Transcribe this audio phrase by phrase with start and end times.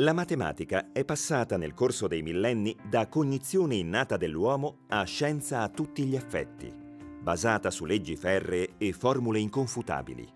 [0.00, 5.70] La matematica è passata nel corso dei millenni da cognizione innata dell'uomo a scienza a
[5.70, 6.70] tutti gli effetti,
[7.18, 10.28] basata su leggi ferree e formule inconfutabili.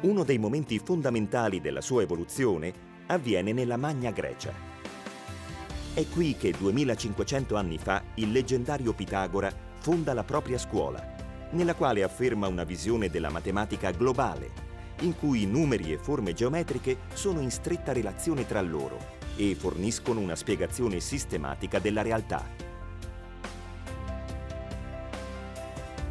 [0.00, 2.72] Uno dei momenti fondamentali della sua evoluzione
[3.08, 4.54] avviene nella Magna Grecia.
[5.92, 11.14] È qui che 2500 anni fa il leggendario Pitagora fonda la propria scuola,
[11.50, 14.67] nella quale afferma una visione della matematica globale
[15.00, 20.34] in cui numeri e forme geometriche sono in stretta relazione tra loro e forniscono una
[20.34, 22.44] spiegazione sistematica della realtà.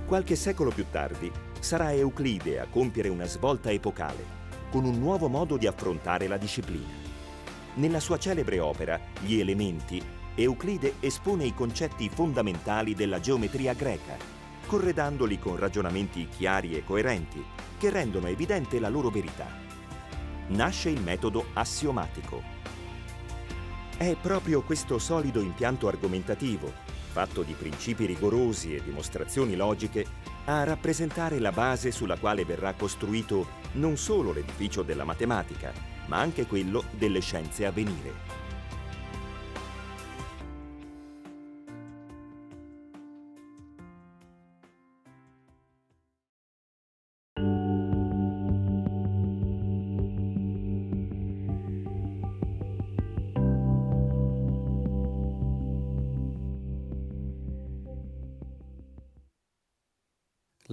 [0.06, 1.30] Qualche secolo più tardi
[1.60, 4.36] sarà Euclide a compiere una svolta epocale,
[4.72, 7.06] con un nuovo modo di affrontare la disciplina.
[7.76, 10.02] Nella sua celebre opera, Gli elementi,
[10.36, 14.37] Euclide espone i concetti fondamentali della geometria greca,
[14.68, 17.44] corredandoli con ragionamenti chiari e coerenti,
[17.80, 19.48] che rendono evidente la loro verità.
[20.50, 22.44] Nasce il metodo assiomatico.
[23.98, 26.72] È proprio questo solido impianto argomentativo,
[27.12, 30.06] fatto di principi rigorosi e dimostrazioni logiche,
[30.46, 35.74] a rappresentare la base sulla quale verrà costruito non solo l'edificio della matematica,
[36.06, 38.47] ma anche quello delle scienze a venire.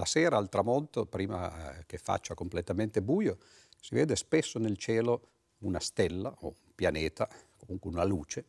[0.05, 3.39] La sera al tramonto, prima eh, che faccia completamente buio,
[3.81, 5.29] si vede spesso nel cielo
[5.61, 8.45] una stella o un pianeta, comunque una luce,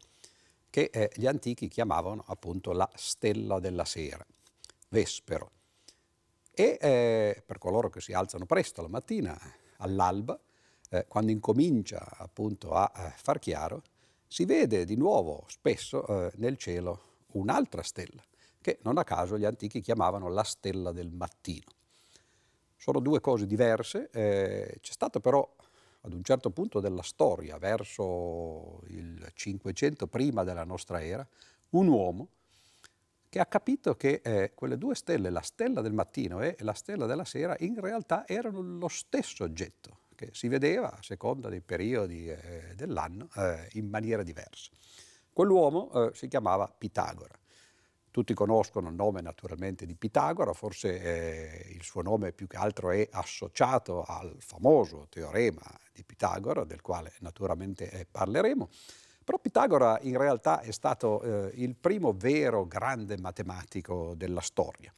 [0.69, 4.25] che eh, gli antichi chiamavano appunto la stella della sera,
[4.89, 5.51] Vespero.
[6.51, 9.39] E eh, per coloro che si alzano presto la mattina,
[9.77, 10.37] all'alba,
[10.89, 13.81] eh, quando incomincia appunto a eh, far chiaro,
[14.27, 18.21] si vede di nuovo spesso eh, nel cielo un'altra stella
[18.65, 21.69] che non a caso gli antichi chiamavano la stella del mattino.
[22.75, 25.47] Sono due cose diverse, eh, c'è stato però
[26.01, 31.27] ad un certo punto della storia, verso il 500 prima della nostra era,
[31.71, 32.29] un uomo
[33.29, 37.05] che ha capito che eh, quelle due stelle, la stella del mattino e la stella
[37.05, 42.31] della sera, in realtà erano lo stesso oggetto, che si vedeva a seconda dei periodi
[42.31, 44.71] eh, dell'anno eh, in maniera diversa.
[45.31, 47.37] Quell'uomo eh, si chiamava Pitagora.
[48.15, 52.91] Tutti conoscono il nome naturalmente di Pitagora, forse eh, il suo nome più che altro
[52.91, 55.61] è associato al famoso teorema
[55.91, 58.69] di Pitagora, del quale naturalmente eh, parleremo.
[59.21, 64.93] Però Pitagora in realtà è stato eh, il primo vero grande matematico della storia.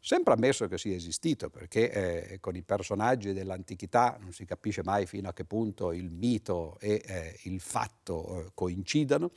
[0.00, 1.92] Sempre ammesso che sia esistito, perché
[2.32, 6.76] eh, con i personaggi dell'antichità non si capisce mai fino a che punto il mito
[6.80, 9.30] e eh, il fatto eh, coincidano,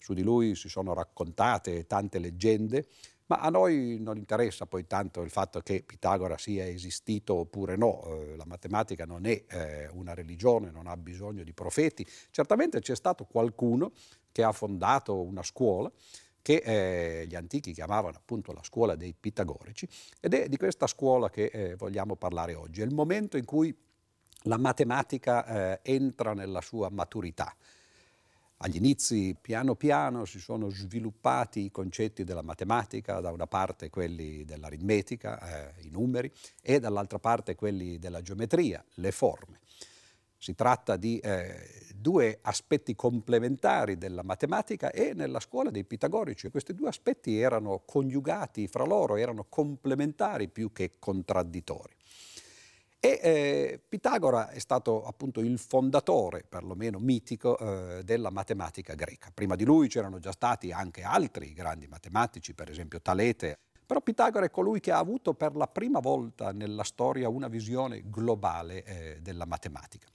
[0.00, 2.86] su di lui si sono raccontate tante leggende,
[3.26, 8.02] ma a noi non interessa poi tanto il fatto che Pitagora sia esistito oppure no,
[8.06, 12.96] eh, la matematica non è eh, una religione, non ha bisogno di profeti, certamente c'è
[12.96, 13.92] stato qualcuno
[14.32, 15.90] che ha fondato una scuola
[16.42, 19.86] che eh, gli antichi chiamavano appunto la scuola dei pitagorici
[20.18, 23.72] ed è di questa scuola che eh, vogliamo parlare oggi, è il momento in cui
[24.44, 27.54] la matematica eh, entra nella sua maturità.
[28.62, 34.44] Agli inizi, piano piano, si sono sviluppati i concetti della matematica, da una parte quelli
[34.44, 39.60] dell'aritmetica, eh, i numeri, e dall'altra parte quelli della geometria, le forme.
[40.36, 46.74] Si tratta di eh, due aspetti complementari della matematica e nella scuola dei pitagorici questi
[46.74, 51.94] due aspetti erano coniugati fra loro, erano complementari più che contraddittori.
[53.02, 59.30] E eh, Pitagora è stato appunto il fondatore, perlomeno mitico, eh, della matematica greca.
[59.32, 64.44] Prima di lui c'erano già stati anche altri grandi matematici, per esempio Talete, però Pitagora
[64.44, 69.18] è colui che ha avuto per la prima volta nella storia una visione globale eh,
[69.22, 70.06] della matematica.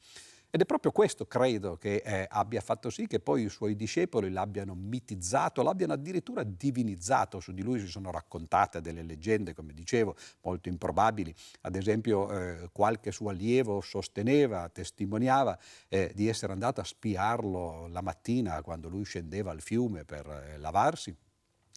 [0.55, 4.31] Ed è proprio questo, credo, che eh, abbia fatto sì che poi i suoi discepoli
[4.31, 7.41] l'abbiano mitizzato, l'abbiano addirittura divinizzato.
[7.41, 11.35] Su di lui si sono raccontate delle leggende, come dicevo, molto improbabili.
[11.63, 15.59] Ad esempio, eh, qualche suo allievo sosteneva, testimoniava
[15.89, 20.57] eh, di essere andato a spiarlo la mattina quando lui scendeva al fiume per eh,
[20.57, 21.13] lavarsi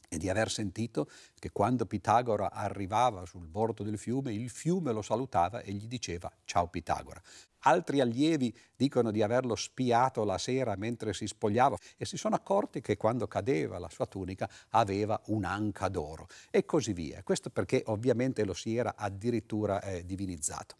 [0.08, 1.08] e di aver sentito
[1.38, 6.32] che quando Pitagora arrivava sul bordo del fiume, il fiume lo salutava e gli diceva
[6.44, 7.20] ciao Pitagora.
[7.62, 12.80] Altri allievi dicono di averlo spiato la sera mentre si spogliava e si sono accorti
[12.80, 17.22] che quando cadeva la sua tunica aveva un'anca d'oro e così via.
[17.22, 20.76] Questo perché ovviamente lo si era addirittura eh, divinizzato.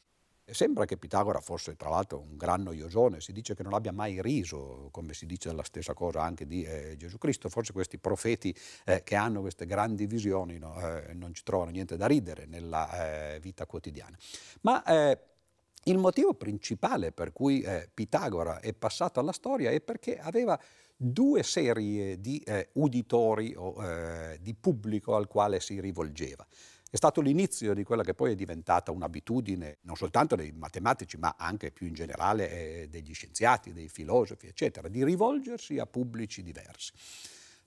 [0.51, 4.23] Sembra che Pitagora fosse tra l'altro un gran noiosone, si dice che non abbia mai
[4.23, 8.55] riso, come si dice la stessa cosa anche di eh, Gesù Cristo, forse questi profeti
[8.87, 13.35] eh, che hanno queste grandi visioni no, eh, non ci trovano niente da ridere nella
[13.35, 14.17] eh, vita quotidiana.
[14.63, 15.19] Ma eh,
[15.85, 20.59] il motivo principale per cui eh, Pitagora è passato alla storia è perché aveva
[20.97, 23.77] due serie di uditori o
[24.41, 26.45] di pubblico al quale si rivolgeva.
[26.91, 31.37] È stato l'inizio di quella che poi è diventata un'abitudine non soltanto dei matematici, ma
[31.39, 36.93] anche più in generale eh, degli scienziati, dei filosofi, eccetera, di rivolgersi a pubblici diversi.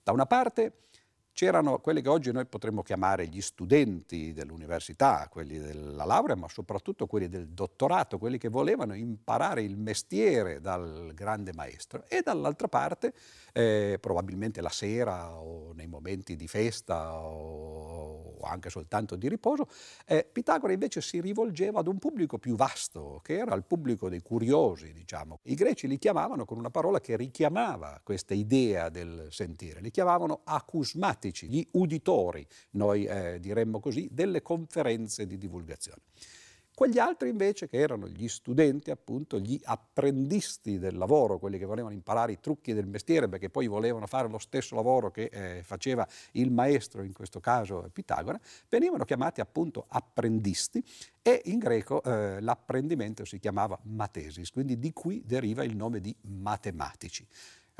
[0.01, 0.87] Da una parte
[1.33, 7.07] c'erano quelli che oggi noi potremmo chiamare gli studenti dell'università, quelli della laurea, ma soprattutto
[7.07, 13.13] quelli del dottorato, quelli che volevano imparare il mestiere dal grande maestro, e dall'altra parte,
[13.53, 19.67] eh, probabilmente la sera o nei momenti di festa o anche soltanto di riposo,
[20.05, 24.21] eh, Pitagora invece si rivolgeva ad un pubblico più vasto, che era il pubblico dei
[24.21, 25.39] curiosi, diciamo.
[25.43, 30.41] I greci li chiamavano con una parola che richiamava questa idea del sentire, li chiamavano
[30.43, 36.01] acusmati pratici, gli uditori, noi eh, diremmo così, delle conferenze di divulgazione.
[36.73, 41.93] Quegli altri invece che erano gli studenti, appunto, gli apprendisti del lavoro, quelli che volevano
[41.93, 46.07] imparare i trucchi del mestiere perché poi volevano fare lo stesso lavoro che eh, faceva
[46.31, 48.39] il maestro, in questo caso Pitagora,
[48.69, 50.83] venivano chiamati appunto apprendisti
[51.21, 56.15] e in greco eh, l'apprendimento si chiamava matesis, quindi di qui deriva il nome di
[56.21, 57.27] matematici.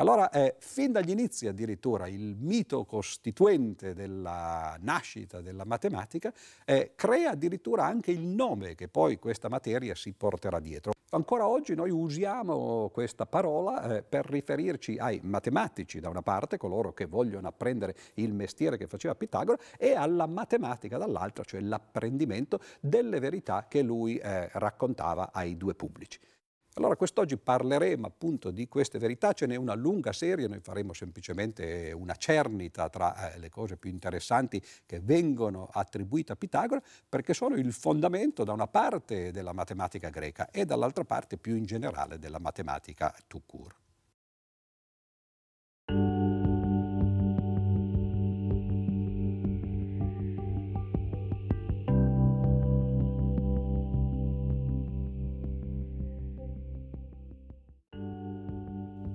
[0.01, 6.33] Allora, eh, fin dagli inizi addirittura, il mito costituente della nascita della matematica
[6.65, 10.93] eh, crea addirittura anche il nome che poi questa materia si porterà dietro.
[11.11, 16.93] Ancora oggi noi usiamo questa parola eh, per riferirci ai matematici da una parte, coloro
[16.93, 23.19] che vogliono apprendere il mestiere che faceva Pitagora, e alla matematica dall'altra, cioè l'apprendimento delle
[23.19, 26.17] verità che lui eh, raccontava ai due pubblici.
[26.75, 31.91] Allora quest'oggi parleremo appunto di queste verità, ce n'è una lunga serie, noi faremo semplicemente
[31.91, 37.55] una cernita tra eh, le cose più interessanti che vengono attribuite a Pitagora, perché sono
[37.55, 42.39] il fondamento da una parte della matematica greca e dall'altra parte più in generale della
[42.39, 43.80] matematica tout court.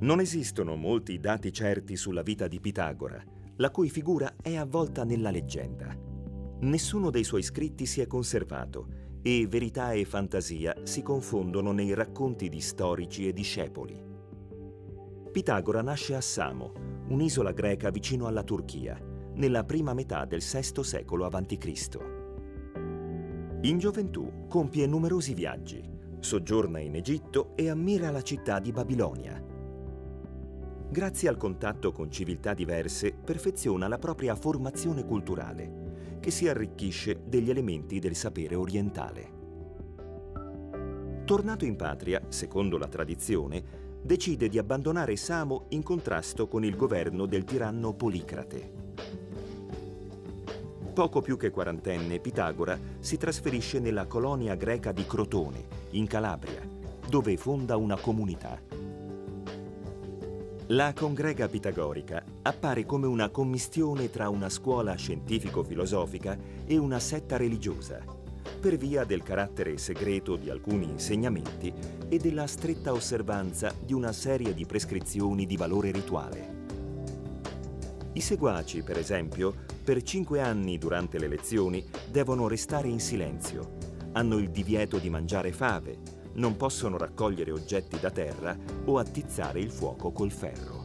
[0.07, 3.21] Non esistono molti dati certi sulla vita di Pitagora,
[3.57, 5.93] la cui figura è avvolta nella leggenda.
[6.61, 8.87] Nessuno dei suoi scritti si è conservato
[9.21, 14.01] e verità e fantasia si confondono nei racconti di storici e discepoli.
[15.33, 16.73] Pitagora nasce a Samo,
[17.09, 18.97] un'isola greca vicino alla Turchia,
[19.35, 21.99] nella prima metà del VI secolo a.C.
[23.63, 25.83] In gioventù compie numerosi viaggi,
[26.21, 29.46] soggiorna in Egitto e ammira la città di Babilonia.
[30.97, 37.51] Grazie al contatto con civiltà diverse, perfeziona la propria formazione culturale, che si arricchisce degli
[37.51, 39.33] elementi del sapere orientale.
[41.27, 43.63] Tornato in patria, secondo la tradizione,
[44.01, 48.73] decide di abbandonare Samo in contrasto con il governo del tiranno Policrate.
[50.95, 56.67] Poco più che quarantenne, Pitagora si trasferisce nella colonia greca di Crotone, in Calabria,
[57.07, 58.76] dove fonda una comunità.
[60.71, 68.03] La congrega pitagorica appare come una commistione tra una scuola scientifico-filosofica e una setta religiosa,
[68.61, 71.73] per via del carattere segreto di alcuni insegnamenti
[72.09, 76.55] e della stretta osservanza di una serie di prescrizioni di valore rituale.
[78.15, 79.55] I seguaci, per esempio,
[79.85, 83.77] per cinque anni durante le lezioni devono restare in silenzio,
[84.15, 89.71] hanno il divieto di mangiare fave, non possono raccogliere oggetti da terra o attizzare il
[89.71, 90.85] fuoco col ferro.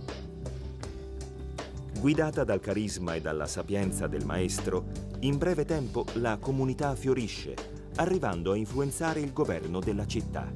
[2.00, 4.86] Guidata dal carisma e dalla sapienza del maestro,
[5.20, 7.54] in breve tempo la comunità fiorisce,
[7.96, 10.52] arrivando a influenzare il governo della città.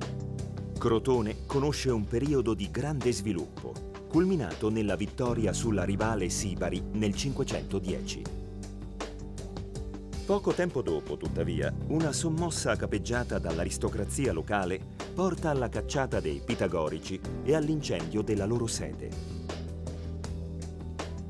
[0.77, 3.73] Crotone conosce un periodo di grande sviluppo,
[4.07, 8.44] culminato nella vittoria sulla rivale Sibari nel 510.
[10.25, 14.79] Poco tempo dopo, tuttavia, una sommossa capeggiata dall'aristocrazia locale
[15.13, 19.09] porta alla cacciata dei pitagorici e all'incendio della loro sede.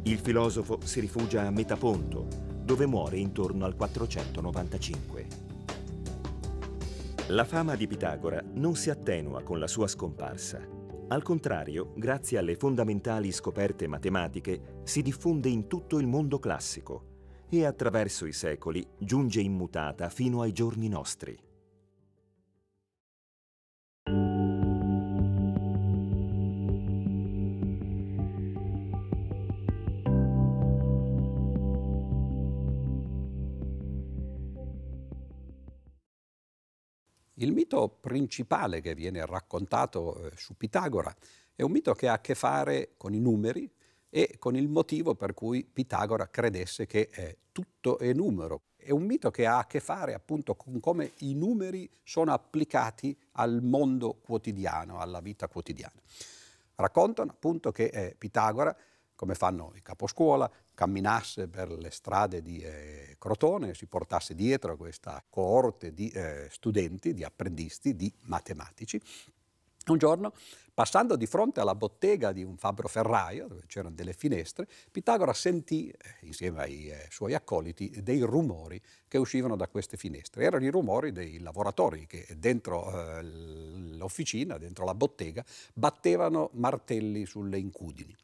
[0.03, 2.25] Il filosofo si rifugia a Metaponto,
[2.63, 5.27] dove muore intorno al 495.
[7.27, 10.61] La fama di Pitagora non si attenua con la sua scomparsa.
[11.09, 17.14] Al contrario, grazie alle fondamentali scoperte matematiche, si diffonde in tutto il mondo classico,
[17.49, 21.37] e attraverso i secoli giunge immutata fino ai giorni nostri.
[37.37, 41.13] Il mito principale che viene raccontato eh, su Pitagora
[41.53, 43.69] è un mito che ha a che fare con i numeri,
[44.15, 48.61] e con il motivo per cui Pitagora credesse che eh, tutto è numero.
[48.77, 53.13] È un mito che ha a che fare appunto con come i numeri sono applicati
[53.33, 55.99] al mondo quotidiano, alla vita quotidiana.
[56.75, 58.73] Raccontano appunto che eh, Pitagora,
[59.15, 65.21] come fanno i caposcuola, camminasse per le strade di eh, Crotone, si portasse dietro questa
[65.29, 68.97] coorte di eh, studenti, di apprendisti, di matematici.
[69.87, 70.33] Un giorno,
[70.73, 75.89] passando di fronte alla bottega di un fabbro ferraio, dove c'erano delle finestre, Pitagora sentì,
[75.89, 80.43] eh, insieme ai eh, suoi accoliti, dei rumori che uscivano da queste finestre.
[80.43, 87.59] Erano i rumori dei lavoratori che dentro eh, l'officina, dentro la bottega, battevano martelli sulle
[87.59, 88.15] incudini.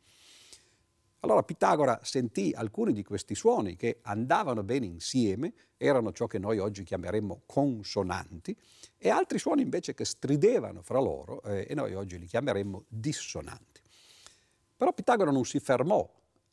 [1.20, 6.58] Allora Pitagora sentì alcuni di questi suoni che andavano bene insieme, erano ciò che noi
[6.58, 8.58] oggi chiameremmo consonanti,
[9.04, 13.82] e altri suoni invece che stridevano fra loro eh, e noi oggi li chiameremmo dissonanti.
[14.78, 16.08] Però Pitagora non si fermò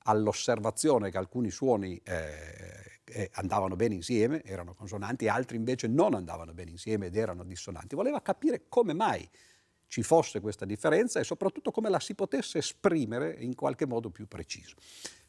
[0.04, 6.54] all'osservazione che alcuni suoni eh, eh, andavano bene insieme, erano consonanti, altri invece non andavano
[6.54, 7.94] bene insieme ed erano dissonanti.
[7.94, 9.28] Voleva capire come mai
[9.86, 14.26] ci fosse questa differenza e soprattutto come la si potesse esprimere in qualche modo più
[14.26, 14.76] preciso.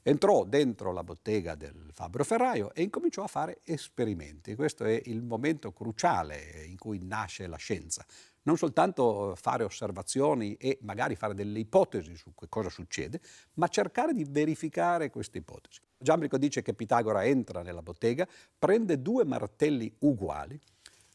[0.01, 4.55] Entrò dentro la bottega del fabbro ferraio e incominciò a fare esperimenti.
[4.55, 8.05] Questo è il momento cruciale in cui nasce la scienza.
[8.43, 13.19] Non soltanto fare osservazioni e magari fare delle ipotesi su cosa succede,
[13.55, 15.81] ma cercare di verificare queste ipotesi.
[15.97, 18.25] Giambrico dice che Pitagora entra nella bottega,
[18.57, 20.57] prende due martelli uguali,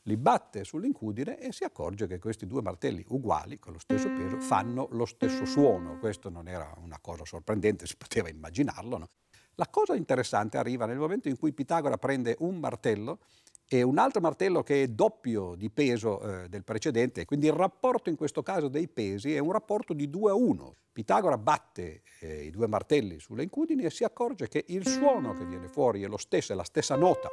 [0.06, 4.38] li batte sull'incudine e si accorge che questi due martelli uguali, con lo stesso peso,
[4.40, 5.98] fanno lo stesso suono.
[5.98, 8.98] Questo non era una cosa sorprendente, si poteva immaginarlo.
[8.98, 9.08] No?
[9.56, 13.20] La cosa interessante arriva nel momento in cui Pitagora prende un martello
[13.66, 18.10] e un altro martello che è doppio di peso eh, del precedente, quindi il rapporto
[18.10, 20.76] in questo caso dei pesi è un rapporto di 2 a 1.
[20.92, 25.46] Pitagora batte eh, i due martelli sulle incudini e si accorge che il suono che
[25.46, 27.28] viene fuori è lo stesso, è la stessa nota,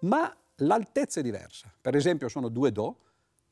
[0.00, 1.72] ma l'altezza è diversa.
[1.80, 3.00] Per esempio sono due Do,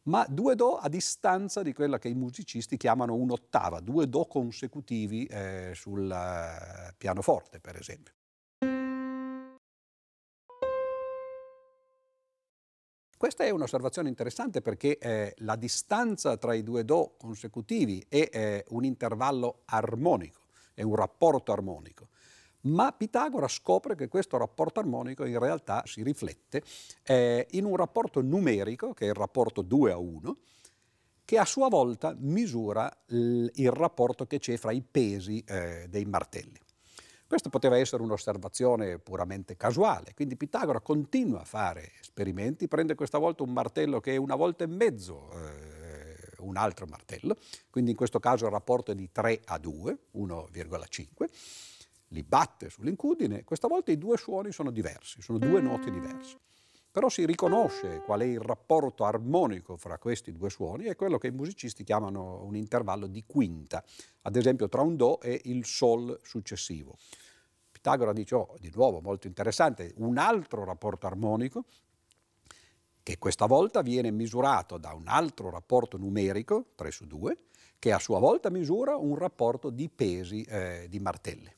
[0.04, 5.26] ma due Do a distanza di quella che i musicisti chiamano un'ottava, due Do consecutivi
[5.26, 8.12] eh, sul eh, pianoforte, per esempio.
[13.16, 18.64] Questa è un'osservazione interessante perché eh, la distanza tra i due Do consecutivi è eh,
[18.68, 20.40] un intervallo armonico,
[20.74, 22.08] è un rapporto armonico
[22.64, 26.62] ma Pitagora scopre che questo rapporto armonico in realtà si riflette
[27.02, 30.36] eh, in un rapporto numerico, che è il rapporto 2 a 1,
[31.24, 36.04] che a sua volta misura l- il rapporto che c'è fra i pesi eh, dei
[36.04, 36.60] martelli.
[37.26, 43.42] Questa poteva essere un'osservazione puramente casuale, quindi Pitagora continua a fare esperimenti, prende questa volta
[43.42, 47.36] un martello che è una volta e mezzo eh, un altro martello,
[47.70, 51.26] quindi in questo caso il rapporto è di 3 a 2, 1,5,
[52.08, 56.38] li batte sull'incudine, questa volta i due suoni sono diversi, sono due note diverse.
[56.90, 61.26] Però si riconosce qual è il rapporto armonico fra questi due suoni, è quello che
[61.26, 63.82] i musicisti chiamano un intervallo di quinta,
[64.22, 66.96] ad esempio tra un Do e il Sol successivo.
[67.72, 71.64] Pitagora dice, oh, di nuovo molto interessante, un altro rapporto armonico
[73.02, 77.36] che questa volta viene misurato da un altro rapporto numerico, 3 su 2,
[77.78, 81.56] che a sua volta misura un rapporto di pesi eh, di martelle.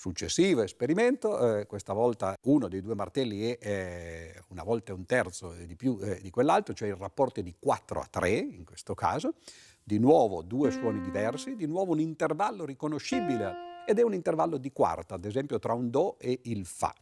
[0.00, 5.52] Successivo esperimento, eh, questa volta uno dei due martelli è eh, una volta un terzo
[5.52, 8.94] di più eh, di quell'altro, cioè il rapporto è di 4 a 3 in questo
[8.94, 9.34] caso,
[9.84, 14.72] di nuovo due suoni diversi, di nuovo un intervallo riconoscibile ed è un intervallo di
[14.72, 16.94] quarta, ad esempio tra un Do e il Fa.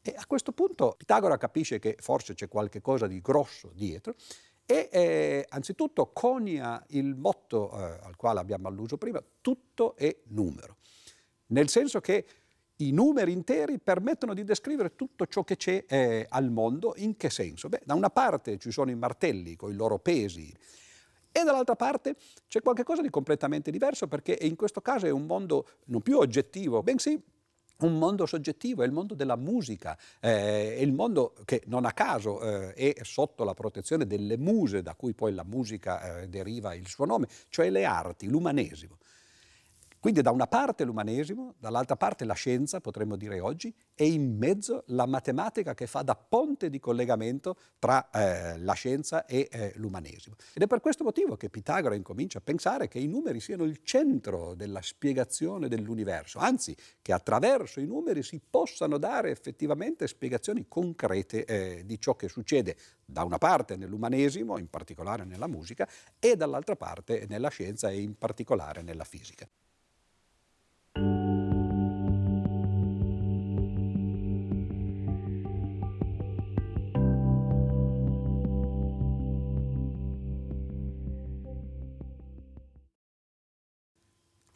[0.00, 4.14] E a questo punto Pitagora capisce che forse c'è qualche cosa di grosso dietro
[4.64, 10.78] e eh, anzitutto conia il motto eh, al quale abbiamo alluso prima, tutto è numero
[11.50, 12.26] nel senso che
[12.76, 16.94] i numeri interi permettono di descrivere tutto ciò che c'è eh, al mondo.
[16.96, 17.68] In che senso?
[17.68, 20.52] Beh, da una parte ci sono i martelli con i loro pesi
[21.32, 22.16] e dall'altra parte
[22.48, 26.82] c'è qualcosa di completamente diverso perché in questo caso è un mondo non più oggettivo,
[26.82, 27.22] bensì
[27.80, 31.92] un mondo soggettivo, è il mondo della musica, eh, è il mondo che non a
[31.92, 36.74] caso eh, è sotto la protezione delle muse da cui poi la musica eh, deriva
[36.74, 38.98] il suo nome, cioè le arti, l'umanesimo.
[40.00, 44.84] Quindi da una parte l'umanesimo, dall'altra parte la scienza, potremmo dire oggi, e in mezzo
[44.86, 50.36] la matematica che fa da ponte di collegamento tra eh, la scienza e eh, l'umanesimo.
[50.54, 53.80] Ed è per questo motivo che Pitagora incomincia a pensare che i numeri siano il
[53.82, 61.44] centro della spiegazione dell'universo, anzi che attraverso i numeri si possano dare effettivamente spiegazioni concrete
[61.44, 65.86] eh, di ciò che succede da una parte nell'umanesimo, in particolare nella musica,
[66.18, 69.46] e dall'altra parte nella scienza e in particolare nella fisica.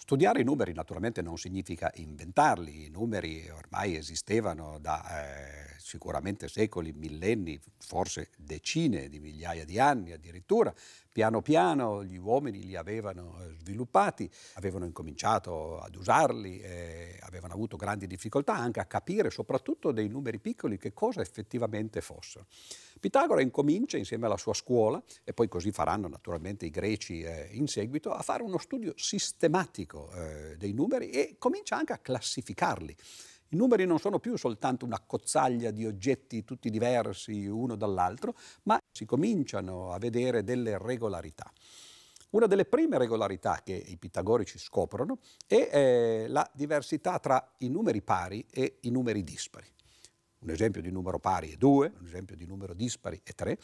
[0.05, 6.93] Studiare i numeri naturalmente non significa inventarli, i numeri ormai esistevano da eh, sicuramente secoli,
[6.93, 10.75] millenni, forse decine di migliaia di anni addirittura.
[11.15, 17.77] Piano piano gli uomini li avevano eh, sviluppati, avevano incominciato ad usarli, eh, avevano avuto
[17.77, 22.47] grandi difficoltà anche a capire soprattutto dei numeri piccoli che cosa effettivamente fossero.
[22.99, 27.69] Pitagora incomincia insieme alla sua scuola, e poi così faranno naturalmente i greci eh, in
[27.69, 32.97] seguito, a fare uno studio sistematico eh, dei numeri e comincia anche a classificarli.
[33.51, 38.77] I numeri non sono più soltanto una cozzaglia di oggetti tutti diversi uno dall'altro, ma
[38.95, 41.53] si cominciano a vedere delle regolarità.
[42.31, 48.03] Una delle prime regolarità che i pitagorici scoprono è eh, la diversità tra i numeri
[48.03, 49.67] pari e i numeri dispari.
[50.41, 53.59] Un esempio di numero pari è 2, un esempio di numero dispari è 3,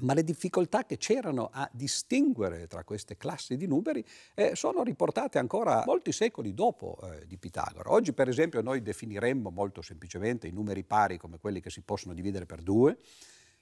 [0.00, 5.38] ma le difficoltà che c'erano a distinguere tra queste classi di numeri eh, sono riportate
[5.38, 7.92] ancora molti secoli dopo eh, di Pitagora.
[7.92, 12.14] Oggi per esempio noi definiremmo molto semplicemente i numeri pari come quelli che si possono
[12.14, 12.96] dividere per 2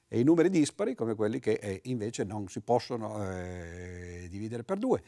[0.08, 4.78] e i numeri dispari come quelli che eh, invece non si possono eh, dividere per
[4.78, 5.02] 2.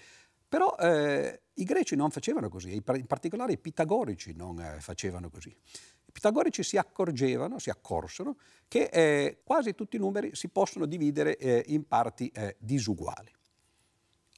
[0.48, 5.50] Però eh, i greci non facevano così, in particolare i pitagorici non eh, facevano così.
[5.50, 11.36] I pitagorici si accorgevano, si accorsero, che eh, quasi tutti i numeri si possono dividere
[11.36, 13.30] eh, in parti disuguali.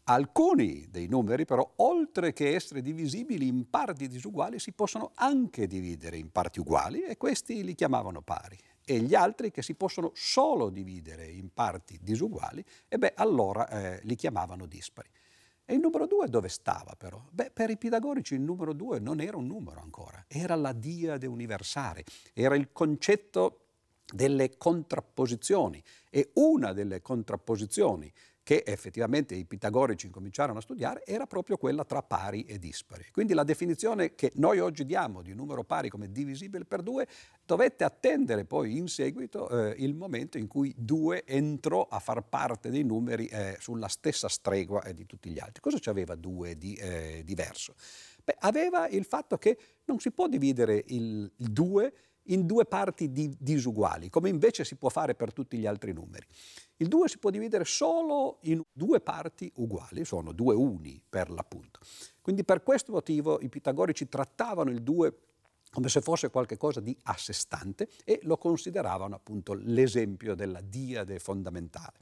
[0.05, 6.17] Alcuni dei numeri però, oltre che essere divisibili in parti disuguali, si possono anche dividere
[6.17, 8.59] in parti uguali e questi li chiamavano pari.
[8.91, 14.01] E gli altri che si possono solo dividere in parti disuguali, e beh, allora eh,
[14.03, 15.09] li chiamavano dispari.
[15.65, 17.25] E il numero due dove stava però?
[17.31, 21.29] Beh, per i pitagorici il numero due non era un numero ancora, era la diade
[21.29, 23.67] universale, era il concetto
[24.13, 28.13] delle contrapposizioni e una delle contrapposizioni
[28.51, 33.07] che effettivamente i pitagorici incominciarono a studiare era proprio quella tra pari e dispari.
[33.13, 37.07] Quindi la definizione che noi oggi diamo di numero pari come divisibile per due
[37.47, 42.71] dovette attendere poi in seguito eh, il momento in cui due entrò a far parte
[42.71, 45.61] dei numeri eh, sulla stessa stregua eh, di tutti gli altri.
[45.61, 47.77] Cosa c'aveva due di eh, diverso?
[48.25, 51.93] Beh, aveva il fatto che non si può dividere il 2
[52.31, 56.27] in due parti di, disuguali, come invece si può fare per tutti gli altri numeri.
[56.77, 61.81] Il 2 si può dividere solo in due parti uguali, sono due uni per l'appunto.
[62.21, 65.19] Quindi per questo motivo i pitagorici trattavano il 2
[65.71, 71.19] come se fosse qualcosa di a sé stante e lo consideravano appunto l'esempio della diade
[71.19, 71.99] fondamentale.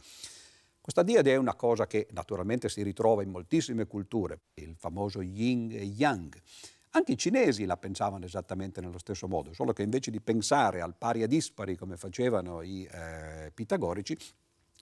[0.81, 5.71] Questa diade è una cosa che naturalmente si ritrova in moltissime culture, il famoso yin
[5.71, 6.35] e yang.
[6.99, 10.97] Anche i cinesi la pensavano esattamente nello stesso modo, solo che invece di pensare al
[10.97, 14.19] pari e dispari come facevano i eh, pitagorici,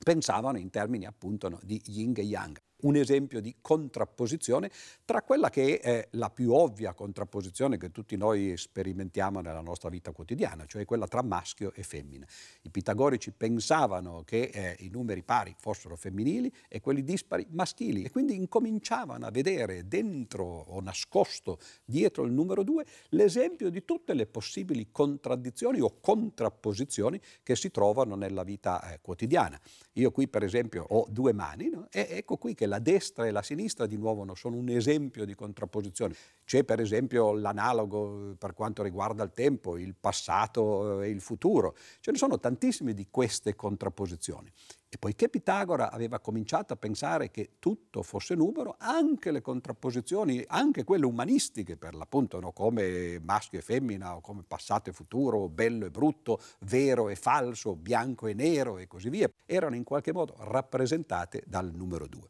[0.02, 4.70] pensavano in termini appunto no, di yin e yang un esempio di contrapposizione
[5.04, 10.12] tra quella che è la più ovvia contrapposizione che tutti noi sperimentiamo nella nostra vita
[10.12, 12.26] quotidiana, cioè quella tra maschio e femmina.
[12.62, 18.10] I pitagorici pensavano che eh, i numeri pari fossero femminili e quelli dispari maschili e
[18.10, 24.26] quindi incominciavano a vedere dentro o nascosto dietro il numero due l'esempio di tutte le
[24.26, 29.60] possibili contraddizioni o contrapposizioni che si trovano nella vita eh, quotidiana.
[29.94, 31.86] Io qui per esempio ho due mani no?
[31.90, 35.24] e ecco qui che la destra e la sinistra di nuovo non sono un esempio
[35.24, 36.14] di contrapposizione.
[36.44, 41.76] C'è per esempio l'analogo per quanto riguarda il tempo, il passato e il futuro.
[42.00, 44.52] Ce ne sono tantissime di queste contrapposizioni.
[44.88, 50.85] E poiché Pitagora aveva cominciato a pensare che tutto fosse numero, anche le contrapposizioni, anche
[50.85, 52.52] quelle umanistiche per l'appunto, no?
[52.52, 57.74] come maschio e femmina, o come passato e futuro, bello e brutto, vero e falso,
[57.74, 62.29] bianco e nero e così via, erano in qualche modo rappresentate dal numero due.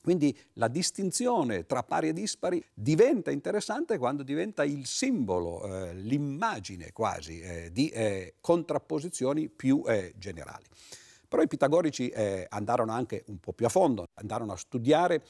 [0.00, 6.90] Quindi la distinzione tra pari e dispari diventa interessante quando diventa il simbolo, eh, l'immagine
[6.92, 10.64] quasi eh, di eh, contrapposizioni più eh, generali.
[11.28, 15.22] Però i pitagorici eh, andarono anche un po' più a fondo, andarono a studiare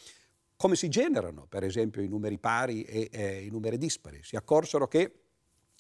[0.56, 4.20] come si generano, per esempio, i numeri pari e eh, i numeri dispari.
[4.22, 5.12] Si accorsero che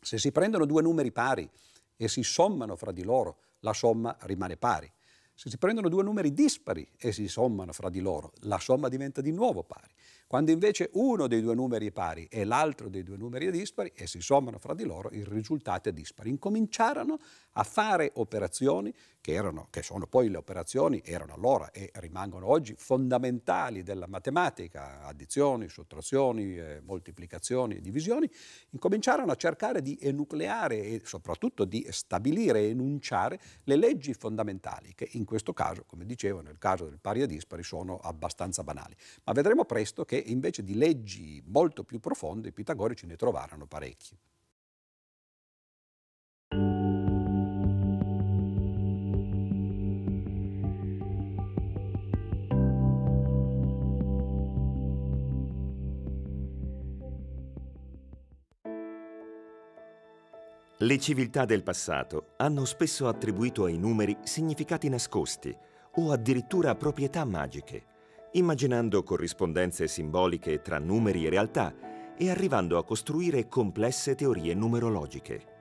[0.00, 1.48] se si prendono due numeri pari
[1.96, 4.90] e si sommano fra di loro, la somma rimane pari.
[5.40, 9.22] Se si prendono due numeri dispari e si sommano fra di loro, la somma diventa
[9.22, 9.90] di nuovo pari.
[10.30, 13.90] Quando invece uno dei due numeri è pari e l'altro dei due numeri è dispari
[13.96, 16.30] e si sommano fra di loro, il risultato è dispari.
[16.30, 17.18] Incominciarono
[17.54, 22.74] a fare operazioni che, erano, che sono poi le operazioni, erano allora e rimangono oggi
[22.76, 28.30] fondamentali della matematica, addizioni, sottrazioni, eh, moltiplicazioni divisioni,
[28.70, 35.08] incominciarono a cercare di enucleare e soprattutto di stabilire e enunciare le leggi fondamentali, che
[35.12, 38.94] in questo caso, come dicevo, nel caso del pari e dispari, sono abbastanza banali.
[39.24, 44.18] Ma vedremo presto che invece di leggi molto più profonde i pitagorici ne trovarono parecchie.
[60.82, 65.54] Le civiltà del passato hanno spesso attribuito ai numeri significati nascosti
[65.96, 67.89] o addirittura proprietà magiche
[68.32, 71.74] immaginando corrispondenze simboliche tra numeri e realtà
[72.16, 75.58] e arrivando a costruire complesse teorie numerologiche.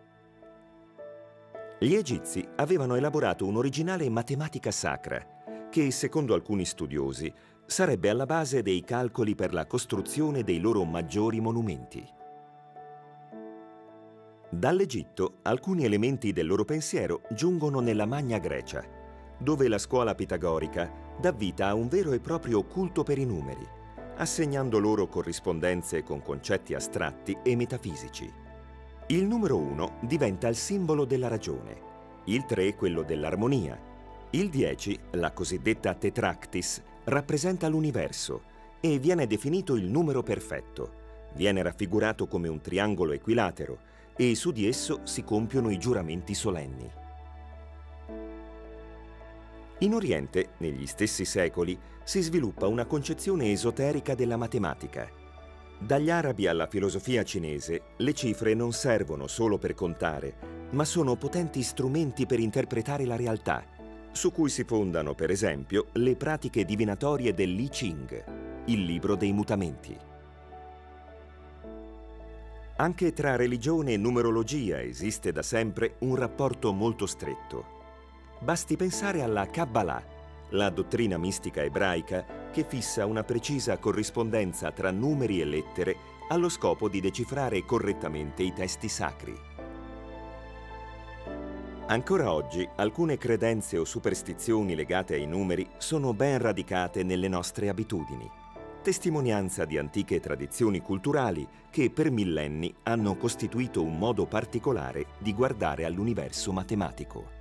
[1.80, 7.32] Gli egizi avevano elaborato un'originale matematica sacra che, secondo alcuni studiosi,
[7.66, 12.06] sarebbe alla base dei calcoli per la costruzione dei loro maggiori monumenti.
[14.52, 18.84] Dall'Egitto alcuni elementi del loro pensiero giungono nella Magna Grecia,
[19.38, 23.68] dove la scuola pitagorica dà vita a un vero e proprio culto per i numeri,
[24.18, 28.32] assegnando loro corrispondenze con concetti astratti e metafisici.
[29.08, 31.88] Il numero 1 diventa il simbolo della ragione,
[32.26, 33.78] il 3 quello dell'armonia,
[34.32, 38.44] il 10, la cosiddetta tetractis, rappresenta l'universo
[38.80, 41.08] e viene definito il numero perfetto.
[41.34, 43.80] Viene raffigurato come un triangolo equilatero
[44.16, 46.99] e su di esso si compiono i giuramenti solenni.
[49.82, 55.10] In Oriente, negli stessi secoli, si sviluppa una concezione esoterica della matematica.
[55.78, 61.62] Dagli arabi alla filosofia cinese, le cifre non servono solo per contare, ma sono potenti
[61.62, 63.64] strumenti per interpretare la realtà,
[64.12, 69.32] su cui si fondano, per esempio, le pratiche divinatorie del Li Ching, il libro dei
[69.32, 69.98] mutamenti.
[72.76, 77.78] Anche tra religione e numerologia esiste da sempre un rapporto molto stretto.
[78.42, 80.02] Basti pensare alla Kabbalah,
[80.52, 85.96] la dottrina mistica ebraica che fissa una precisa corrispondenza tra numeri e lettere
[86.30, 89.38] allo scopo di decifrare correttamente i testi sacri.
[91.88, 98.30] Ancora oggi alcune credenze o superstizioni legate ai numeri sono ben radicate nelle nostre abitudini,
[98.82, 105.84] testimonianza di antiche tradizioni culturali che per millenni hanno costituito un modo particolare di guardare
[105.84, 107.39] all'universo matematico.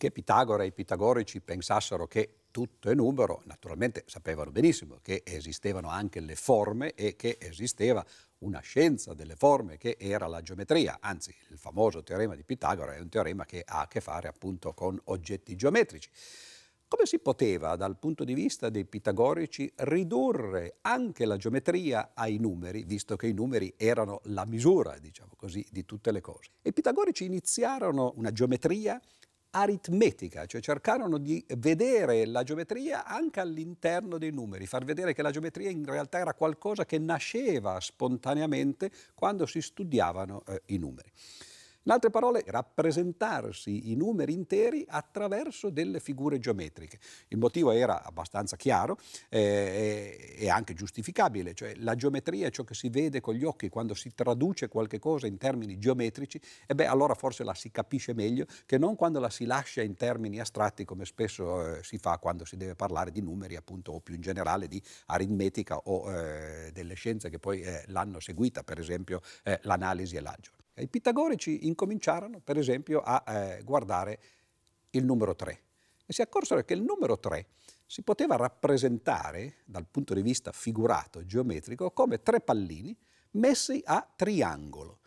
[0.00, 5.90] Benché Pitagora e i pitagorici pensassero che tutto è numero, naturalmente sapevano benissimo che esistevano
[5.90, 8.02] anche le forme e che esisteva
[8.38, 12.98] una scienza delle forme che era la geometria, anzi il famoso teorema di Pitagora è
[12.98, 16.08] un teorema che ha a che fare appunto con oggetti geometrici.
[16.88, 22.82] Come si poteva dal punto di vista dei pitagorici ridurre anche la geometria ai numeri,
[22.82, 26.50] visto che i numeri erano la misura, diciamo così, di tutte le cose?
[26.62, 29.00] I pitagorici iniziarono una geometria
[29.50, 35.30] aritmetica, cioè cercarono di vedere la geometria anche all'interno dei numeri, far vedere che la
[35.30, 41.10] geometria in realtà era qualcosa che nasceva spontaneamente quando si studiavano eh, i numeri.
[41.84, 46.98] In altre parole, rappresentarsi i numeri interi attraverso delle figure geometriche.
[47.28, 48.98] Il motivo era abbastanza chiaro
[49.30, 53.70] eh, e anche giustificabile, cioè la geometria è ciò che si vede con gli occhi
[53.70, 58.12] quando si traduce qualche cosa in termini geometrici, e beh allora forse la si capisce
[58.12, 62.18] meglio che non quando la si lascia in termini astratti come spesso eh, si fa
[62.18, 66.70] quando si deve parlare di numeri appunto o più in generale di aritmetica o eh,
[66.74, 70.59] delle scienze che poi eh, l'hanno seguita, per esempio eh, l'analisi e l'algebra.
[70.80, 74.18] I pitagorici incominciarono, per esempio, a eh, guardare
[74.90, 75.62] il numero 3
[76.06, 77.46] e si accorsero che il numero 3
[77.86, 82.96] si poteva rappresentare dal punto di vista figurato, geometrico, come tre pallini
[83.32, 84.98] messi a triangolo.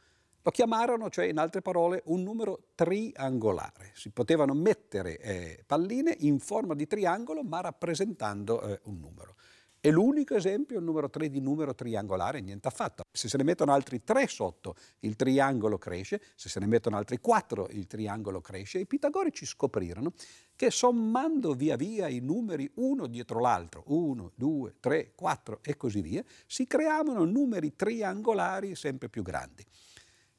[0.42, 3.92] Lo chiamarono, cioè in altre parole, un numero triangolare.
[3.94, 9.36] Si potevano mettere eh, palline in forma di triangolo ma rappresentando eh, un numero.
[9.84, 13.04] È l'unico esempio, il numero 3 di numero triangolare, niente affatto.
[13.12, 17.20] Se se ne mettono altri 3 sotto, il triangolo cresce, se se ne mettono altri
[17.20, 18.80] 4, il triangolo cresce.
[18.80, 20.14] I pitagorici scoprirono
[20.56, 26.02] che sommando via via i numeri uno dietro l'altro, 1, 2, 3, 4 e così
[26.02, 29.66] via, si creavano numeri triangolari sempre più grandi.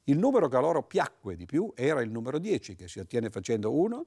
[0.05, 3.29] Il numero che a loro piacque di più era il numero 10, che si ottiene
[3.29, 4.07] facendo 1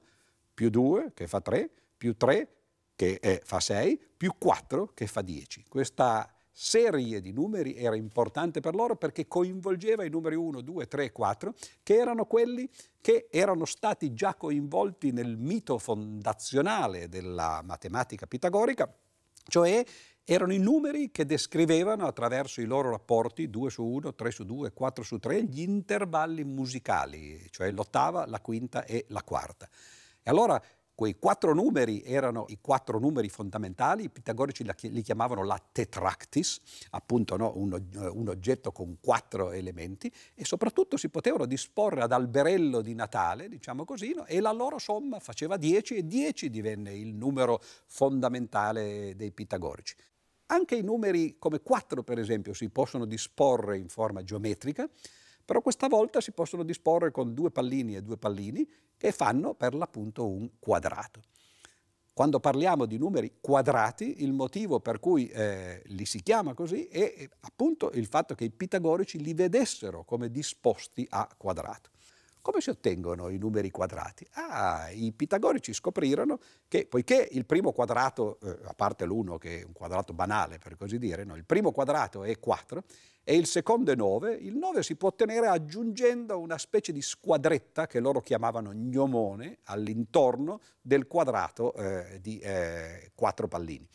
[0.52, 2.54] più 2, che fa 3, più 3,
[2.98, 5.66] che è, fa 6, più 4 che fa 10.
[5.68, 11.04] Questa serie di numeri era importante per loro perché coinvolgeva i numeri 1, 2, 3
[11.04, 12.68] e 4, che erano quelli
[13.00, 18.92] che erano stati già coinvolti nel mito fondazionale della matematica pitagorica,
[19.46, 19.84] cioè
[20.24, 24.72] erano i numeri che descrivevano attraverso i loro rapporti 2 su 1, 3 su 2,
[24.72, 29.68] 4 su 3 gli intervalli musicali, cioè l'ottava, la quinta e la quarta.
[30.20, 30.60] E allora
[30.98, 37.36] Quei quattro numeri erano i quattro numeri fondamentali, i pitagorici li chiamavano la tetractis, appunto
[37.36, 37.52] no?
[37.54, 43.48] un, un, oggetto con quattro elementi, e soprattutto si potevano disporre ad alberello di Natale,
[43.48, 44.26] diciamo così, no?
[44.26, 49.94] e la loro somma faceva 10 e 10 divenne il numero fondamentale dei pitagorici.
[50.46, 54.90] Anche i numeri come 4, per esempio, si possono disporre in forma geometrica,
[55.48, 59.72] però questa volta si possono disporre con due pallini e due pallini che fanno per
[59.72, 61.22] l'appunto un quadrato.
[62.12, 67.26] Quando parliamo di numeri quadrati, il motivo per cui eh, li si chiama così è
[67.40, 71.92] appunto il fatto che i pitagorici li vedessero come disposti a quadrato.
[72.40, 74.26] Come si ottengono i numeri quadrati?
[74.32, 79.64] Ah, i pitagorici scoprirono che poiché il primo quadrato, eh, a parte l'uno che è
[79.64, 82.84] un quadrato banale per così dire, no, il primo quadrato è 4
[83.22, 87.86] e il secondo è 9, il 9 si può ottenere aggiungendo una specie di squadretta
[87.86, 93.86] che loro chiamavano gnomone all'intorno del quadrato eh, di eh, 4 pallini.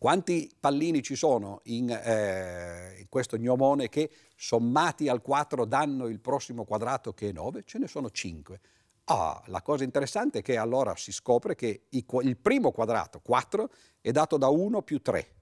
[0.00, 6.20] Quanti pallini ci sono in, eh, in, questo gnomone che sommati al 4 danno il
[6.20, 7.64] prossimo quadrato che è 9?
[7.66, 8.60] Ce ne sono 5.
[9.04, 14.10] Ah, la cosa interessante è che allora si scopre che il primo quadrato, 4, è
[14.10, 15.34] dato da 1 più 3,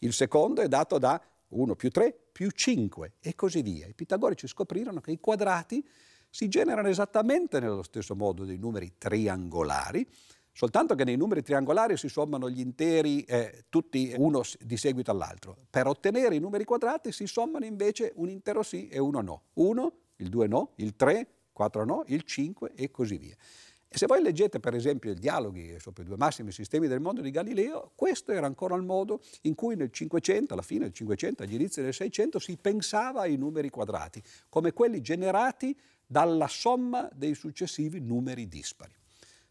[0.00, 3.86] il secondo è dato da 1 più 3 più 5 e così via.
[3.86, 5.82] I pitagorici scoprirono che i quadrati
[6.28, 10.06] si generano esattamente nello stesso modo dei numeri triangolari,
[10.56, 15.66] soltanto che nei numeri triangolari si sommano gli interi eh, tutti uno di seguito all'altro.
[15.68, 19.42] Per ottenere i numeri quadrati si sommano invece un intero sì e uno no.
[19.52, 23.36] 1, il 2 no, il 3, 4 no, il 5 e così via.
[23.86, 27.20] E se voi leggete per esempio i dialoghi sopra i due massimi sistemi del mondo
[27.20, 31.42] di Galileo, questo era ancora il modo in cui nel 500, alla fine del 500,
[31.42, 37.34] agli inizi del 600, si pensava ai numeri quadrati, come quelli generati dalla somma dei
[37.34, 38.94] successivi numeri dispari.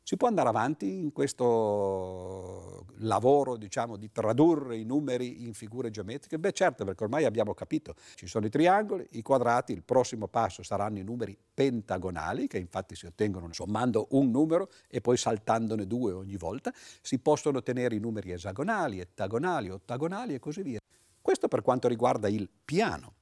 [0.07, 6.37] Si può andare avanti in questo lavoro diciamo, di tradurre i numeri in figure geometriche?
[6.37, 10.61] Beh certo, perché ormai abbiamo capito, ci sono i triangoli, i quadrati, il prossimo passo
[10.61, 16.11] saranno i numeri pentagonali, che infatti si ottengono sommando un numero e poi saltandone due
[16.11, 20.77] ogni volta, si possono ottenere i numeri esagonali, ettagonali, ottagonali e così via.
[21.19, 23.13] Questo per quanto riguarda il piano.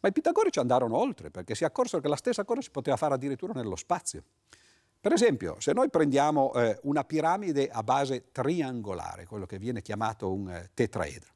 [0.00, 3.14] Ma i pitagorici andarono oltre perché si accorsero che la stessa cosa si poteva fare
[3.14, 4.24] addirittura nello spazio.
[5.02, 10.30] Per esempio, se noi prendiamo eh, una piramide a base triangolare, quello che viene chiamato
[10.30, 11.32] un eh, tetraedro,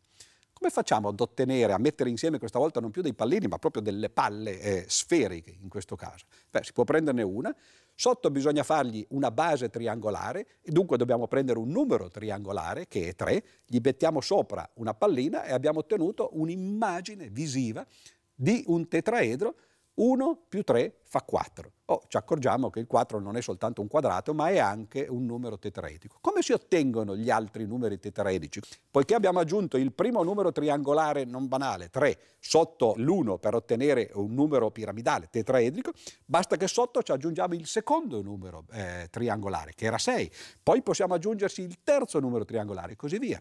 [0.53, 3.83] come facciamo ad ottenere, a mettere insieme questa volta non più dei pallini, ma proprio
[3.83, 6.27] delle palle eh, sferiche in questo caso?
[6.51, 7.57] Beh, si può prenderne una,
[7.95, 13.15] sotto bisogna fargli una base triangolare e dunque dobbiamo prendere un numero triangolare che è
[13.15, 17.83] 3, gli mettiamo sopra una pallina e abbiamo ottenuto un'immagine visiva
[18.35, 19.55] di un tetraedro
[19.95, 21.73] 1 più 3 fa 4.
[21.87, 25.25] Oh, ci accorgiamo che il 4 non è soltanto un quadrato, ma è anche un
[25.25, 26.19] numero tetraedico.
[26.21, 28.61] Come si ottengono gli altri numeri tetraedici?
[28.91, 34.33] Poiché abbiamo aggiunto il primo numero triangolare non banale, 3, sotto l'1 per ottenere un
[34.35, 35.93] numero piramidale tetraedrico,
[36.25, 40.31] basta che sotto ci aggiungiamo il secondo numero eh, triangolare, che era 6.
[40.63, 43.41] Poi possiamo aggiungersi il terzo numero triangolare e così via.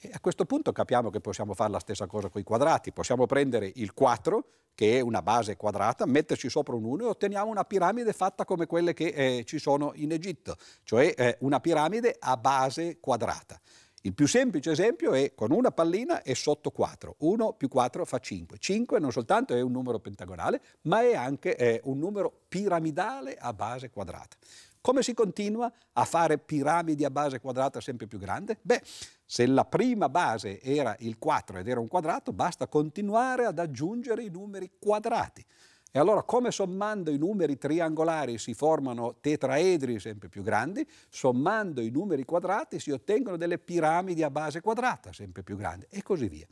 [0.00, 2.92] E a questo punto capiamo che possiamo fare la stessa cosa con i quadrati.
[2.92, 7.50] Possiamo prendere il 4, che è una base quadrata, metterci sopra un 1 e otteniamo
[7.50, 12.14] una piramide fatta come quelle che eh, ci sono in Egitto, cioè eh, una piramide
[12.16, 13.60] a base quadrata.
[14.02, 17.16] Il più semplice esempio è con una pallina e sotto 4.
[17.18, 18.56] 1 più 4 fa 5.
[18.56, 23.52] 5 non soltanto è un numero pentagonale, ma è anche eh, un numero piramidale a
[23.52, 24.36] base quadrata.
[24.80, 28.58] Come si continua a fare piramidi a base quadrata sempre più grande?
[28.62, 28.82] Beh,
[29.24, 34.22] se la prima base era il 4 ed era un quadrato, basta continuare ad aggiungere
[34.22, 35.44] i numeri quadrati.
[35.90, 41.90] E allora come sommando i numeri triangolari si formano tetraedri sempre più grandi, sommando i
[41.90, 46.46] numeri quadrati si ottengono delle piramidi a base quadrata sempre più grandi e così via.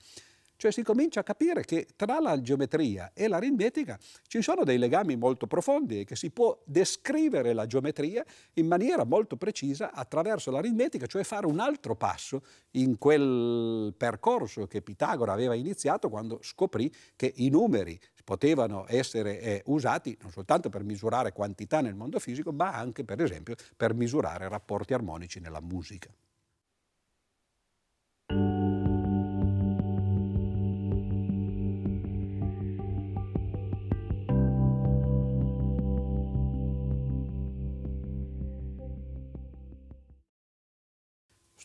[0.56, 5.16] Cioè si comincia a capire che tra la geometria e l'aritmetica ci sono dei legami
[5.16, 11.06] molto profondi e che si può descrivere la geometria in maniera molto precisa attraverso l'aritmetica,
[11.06, 12.42] cioè fare un altro passo
[12.72, 19.62] in quel percorso che Pitagora aveva iniziato quando scoprì che i numeri potevano essere eh,
[19.66, 24.48] usati non soltanto per misurare quantità nel mondo fisico, ma anche per esempio per misurare
[24.48, 26.10] rapporti armonici nella musica.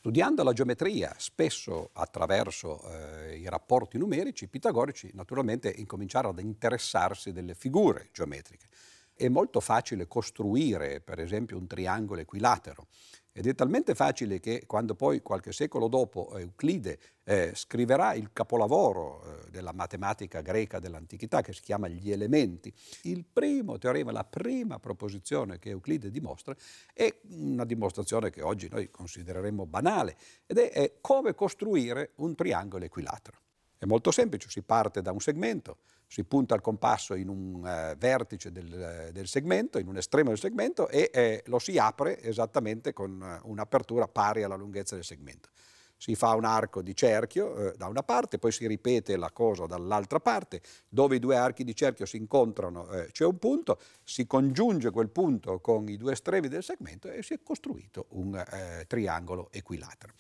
[0.02, 7.32] Studiando la geometria, spesso attraverso eh, i rapporti numerici, i pitagorici naturalmente incominciarono ad interessarsi
[7.32, 8.66] delle figure geometriche.
[9.14, 12.88] È molto facile costruire, per esempio, un triangolo equilatero
[13.34, 19.24] ed è talmente facile che quando poi qualche secolo dopo Euclide eh, scriverà il capolavoro
[19.24, 24.80] eh, della matematica greca dell'antichità che si chiama Gli elementi, il primo teorema, la prima
[24.80, 26.56] proposizione che Euclide dimostra
[26.94, 32.84] è una dimostrazione che oggi noi considereremmo banale ed è, è come costruire un triangolo
[32.84, 33.38] equilatero.
[33.78, 35.78] È molto semplice, si parte da un segmento,
[36.12, 40.40] si punta il compasso in un uh, vertice del, del, segmento, in un estremo del
[40.40, 45.48] segmento e eh, lo si apre esattamente con uh, un'apertura pari alla lunghezza del segmento.
[45.96, 49.68] Si fa un arco di cerchio eh, da una parte, poi si ripete la cosa
[49.68, 54.28] dall'altra parte, dove i due archi di cerchio si incontrano eh, c'è un punto, si
[54.28, 58.84] congiunge quel punto con i due estremi del segmento e si è costruito un eh,
[58.86, 60.12] triangolo equilatero.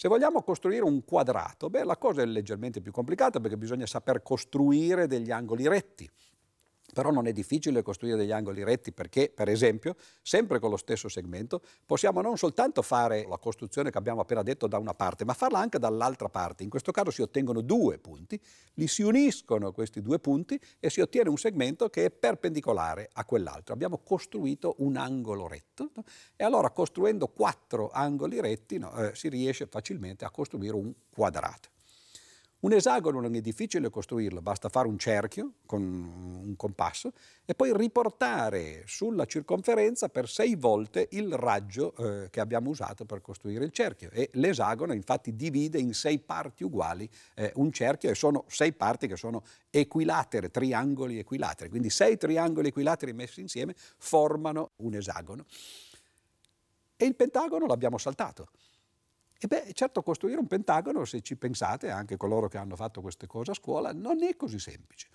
[0.00, 4.22] Se vogliamo costruire un quadrato, beh, la cosa è leggermente più complicata perché bisogna saper
[4.22, 6.10] costruire degli angoli retti.
[6.92, 11.08] Però non è difficile costruire degli angoli retti perché, per esempio, sempre con lo stesso
[11.08, 15.34] segmento, possiamo non soltanto fare la costruzione che abbiamo appena detto da una parte, ma
[15.34, 16.62] farla anche dall'altra parte.
[16.62, 18.40] In questo caso si ottengono due punti,
[18.74, 23.24] li si uniscono questi due punti e si ottiene un segmento che è perpendicolare a
[23.24, 23.74] quell'altro.
[23.74, 26.04] Abbiamo costruito un angolo retto no?
[26.36, 31.68] e allora costruendo quattro angoli retti no, eh, si riesce facilmente a costruire un quadrato.
[32.60, 37.12] Un esagono non è difficile costruirlo, basta fare un cerchio con un compasso
[37.46, 43.22] e poi riportare sulla circonferenza per sei volte il raggio eh, che abbiamo usato per
[43.22, 44.10] costruire il cerchio.
[44.10, 49.06] E l'esagono infatti divide in sei parti uguali eh, un cerchio e sono sei parti
[49.06, 51.70] che sono equilatere, triangoli equilateri.
[51.70, 55.46] Quindi sei triangoli equilateri messi insieme formano un esagono.
[56.94, 58.50] E il pentagono l'abbiamo saltato.
[59.42, 63.26] E beh, certo costruire un pentagono, se ci pensate, anche coloro che hanno fatto queste
[63.26, 65.08] cose a scuola, non è così semplice.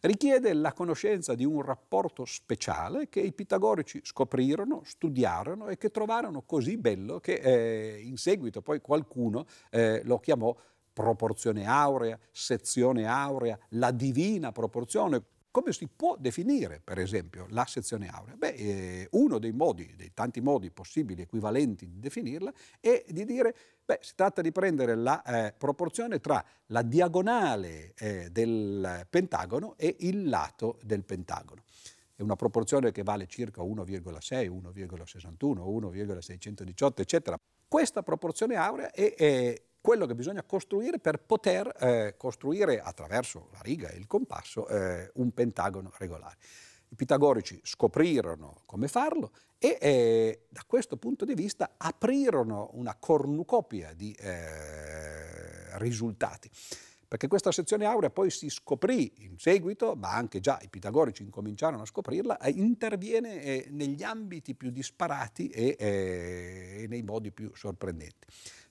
[0.00, 6.42] Richiede la conoscenza di un rapporto speciale che i pitagorici scoprirono, studiarono e che trovarono
[6.42, 10.56] così bello che eh, in seguito poi qualcuno eh, lo chiamò
[10.92, 15.22] proporzione aurea, sezione aurea, la divina proporzione.
[15.52, 18.36] Come si può definire, per esempio, la sezione aurea?
[18.36, 23.56] Beh, eh, uno dei modi, dei tanti modi possibili, equivalenti di definirla, è di dire,
[23.84, 29.96] beh, si tratta di prendere la eh, proporzione tra la diagonale eh, del pentagono e
[30.00, 31.64] il lato del pentagono.
[32.14, 37.36] È una proporzione che vale circa 1,6, 1,61, 1,618, eccetera.
[37.66, 43.60] Questa proporzione aurea è, è quello che bisogna costruire per poter eh, costruire attraverso la
[43.62, 46.36] riga e il compasso eh, un pentagono regolare.
[46.88, 53.92] I pitagorici scoprirono come farlo e eh, da questo punto di vista aprirono una cornucopia
[53.94, 56.50] di eh, risultati
[57.10, 61.82] perché questa sezione aurea poi si scoprì in seguito, ma anche già i pitagorici incominciarono
[61.82, 67.50] a scoprirla, eh, interviene eh, negli ambiti più disparati e, eh, e nei modi più
[67.52, 68.28] sorprendenti.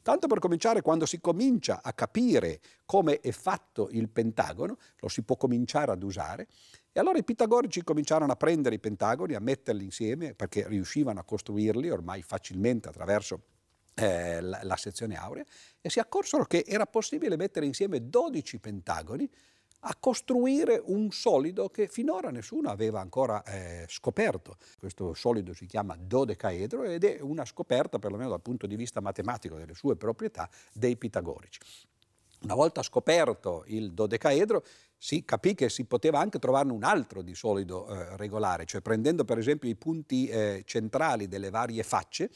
[0.10, 5.22] Tanto per cominciare, quando si comincia a capire come è fatto il pentagono, lo si
[5.22, 6.48] può cominciare ad usare,
[6.91, 11.23] e allora i pitagorici cominciarono a prendere i pentagoni, a metterli insieme, perché riuscivano a
[11.23, 13.44] costruirli ormai facilmente attraverso
[13.94, 15.46] eh, la, la sezione aurea,
[15.79, 19.29] e si accorsero che era possibile mettere insieme 12 pentagoni
[19.82, 24.58] a costruire un solido che finora nessuno aveva ancora eh, scoperto.
[24.77, 29.56] Questo solido si chiama dodecaedro ed è una scoperta, perlomeno dal punto di vista matematico
[29.56, 31.60] delle sue proprietà, dei pitagorici.
[32.42, 34.63] Una volta scoperto il dodecaedro,
[34.98, 39.23] si capì che si poteva anche trovarne un altro di solido eh, regolare, cioè prendendo
[39.23, 42.30] per esempio i punti eh, centrali delle varie facce,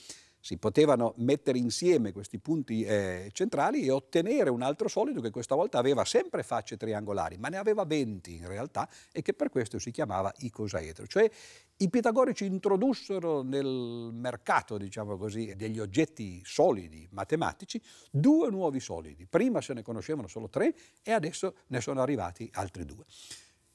[0.43, 5.55] si potevano mettere insieme questi punti eh, centrali e ottenere un altro solido che questa
[5.55, 9.79] volta aveva sempre facce triangolari, ma ne aveva 20 in realtà e che per questo
[9.79, 11.07] si chiamava icosaedro.
[11.07, 11.31] Cioè
[11.77, 17.81] i pitagorici introdussero nel mercato, diciamo così, degli oggetti solidi matematici
[18.11, 19.25] due nuovi solidi.
[19.25, 23.05] Prima se ne conoscevano solo tre e adesso ne sono arrivati altri due.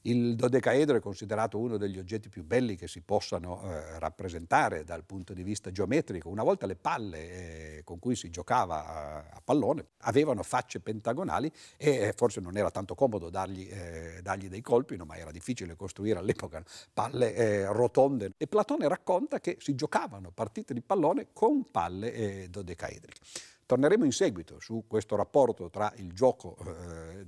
[0.03, 5.03] Il dodecaedro è considerato uno degli oggetti più belli che si possano eh, rappresentare dal
[5.03, 6.29] punto di vista geometrico.
[6.29, 11.51] Una volta le palle eh, con cui si giocava a, a, pallone avevano facce pentagonali
[11.75, 15.31] e eh, forse non era tanto comodo dargli, eh, dargli, dei colpi, no, ma era
[15.31, 18.35] difficile costruire all'epoca palle eh, rotonde.
[18.37, 23.19] E Platone racconta che si giocavano partite di pallone con palle eh, dodecaedriche.
[23.65, 26.57] Torneremo in seguito su questo rapporto tra il gioco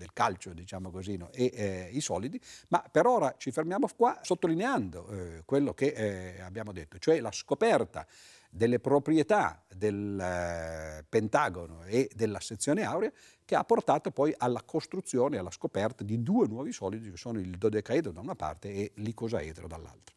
[0.01, 4.19] del calcio, diciamo così, no, e eh, i solidi, ma per ora ci fermiamo qua
[4.23, 8.05] sottolineando eh, quello che eh, abbiamo detto, cioè la scoperta
[8.49, 13.11] delle proprietà del eh, Pentagono e della sezione aurea
[13.45, 17.57] che ha portato poi alla costruzione, alla scoperta di due nuovi solidi che sono il
[17.57, 20.15] dodecaedro da una parte e l'icosaedro dall'altra.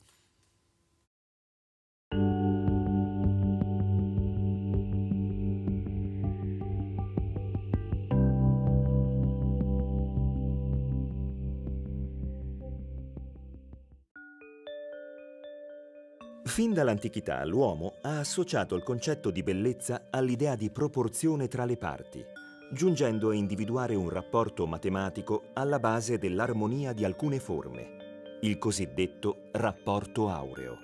[16.54, 22.24] Fin dall'antichità l'uomo ha associato il concetto di bellezza all'idea di proporzione tra le parti,
[22.70, 30.28] giungendo a individuare un rapporto matematico alla base dell'armonia di alcune forme, il cosiddetto rapporto
[30.28, 30.78] aureo.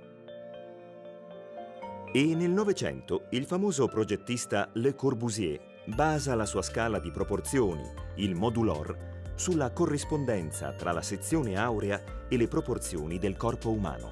[2.16, 7.82] E nel Novecento il famoso progettista Le Corbusier basa la sua scala di proporzioni,
[8.18, 14.12] il modulor, sulla corrispondenza tra la sezione aurea e le proporzioni del corpo umano.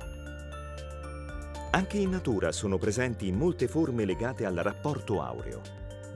[1.70, 5.62] Anche in natura sono presenti molte forme legate al rapporto aureo,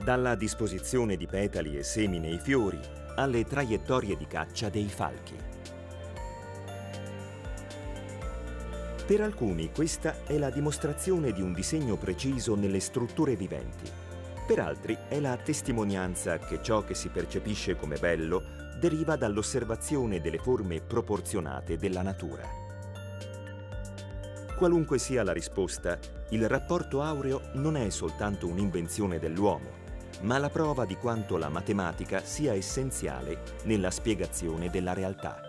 [0.02, 2.80] dalla disposizione di petali e semi nei fiori
[3.14, 5.55] alle traiettorie di caccia dei falchi.
[9.06, 13.88] Per alcuni questa è la dimostrazione di un disegno preciso nelle strutture viventi.
[14.44, 18.42] Per altri è la testimonianza che ciò che si percepisce come bello
[18.80, 22.48] deriva dall'osservazione delle forme proporzionate della natura.
[24.58, 25.96] Qualunque sia la risposta,
[26.30, 29.70] il rapporto aureo non è soltanto un'invenzione dell'uomo,
[30.22, 35.45] ma la prova di quanto la matematica sia essenziale nella spiegazione della realtà.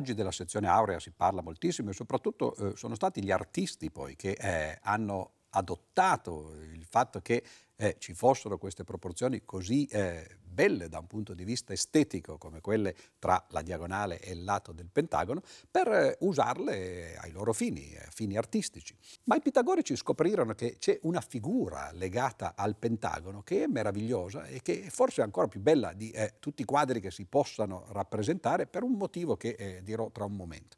[0.00, 4.16] Oggi della sezione aurea si parla moltissimo e soprattutto eh, sono stati gli artisti poi
[4.16, 7.44] che eh, hanno adottato il fatto che
[7.76, 12.60] eh, ci fossero queste proporzioni così eh, belle da un punto di vista estetico, come
[12.60, 17.96] quelle tra la diagonale e il lato del pentagono, per eh, usarle ai loro fini,
[17.96, 18.94] a fini artistici.
[19.24, 24.60] Ma i pitagorici scoprirono che c'è una figura legata al pentagono che è meravigliosa e
[24.60, 28.66] che forse è ancora più bella di eh, tutti i quadri che si possano rappresentare
[28.66, 30.76] per un motivo che eh, dirò tra un momento.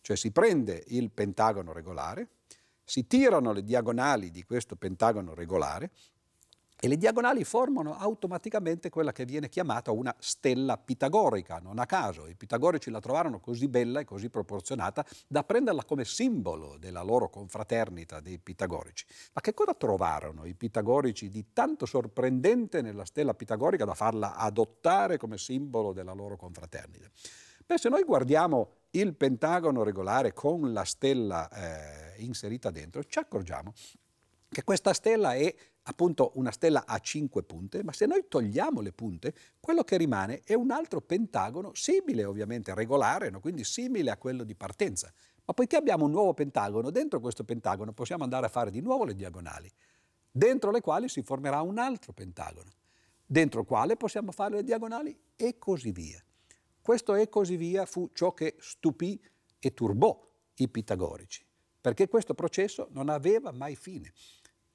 [0.00, 2.28] Cioè si prende il pentagono regolare,
[2.82, 5.90] si tirano le diagonali di questo pentagono regolare
[6.78, 12.26] e le diagonali formano automaticamente quella che viene chiamata una stella pitagorica, non a caso.
[12.26, 17.30] I pitagorici la trovarono così bella e così proporzionata da prenderla come simbolo della loro
[17.30, 19.06] confraternita dei pitagorici.
[19.32, 25.16] Ma che cosa trovarono i pitagorici di tanto sorprendente nella stella pitagorica da farla adottare
[25.16, 27.08] come simbolo della loro confraternita?
[27.64, 33.72] Beh, se noi guardiamo il pentagono regolare con la stella eh, inserita dentro, ci accorgiamo
[34.48, 35.52] che questa stella è
[35.88, 40.42] appunto una stella a cinque punte, ma se noi togliamo le punte, quello che rimane
[40.44, 43.40] è un altro pentagono simile ovviamente regolare, no?
[43.40, 45.12] quindi simile a quello di partenza.
[45.44, 49.04] Ma poiché abbiamo un nuovo pentagono, dentro questo pentagono possiamo andare a fare di nuovo
[49.04, 49.70] le diagonali,
[50.30, 52.70] dentro le quali si formerà un altro pentagono,
[53.24, 56.20] dentro il quale possiamo fare le diagonali e così via.
[56.80, 59.20] Questo e così via fu ciò che stupì
[59.60, 60.20] e turbò
[60.56, 61.46] i pitagorici,
[61.80, 64.12] perché questo processo non aveva mai fine.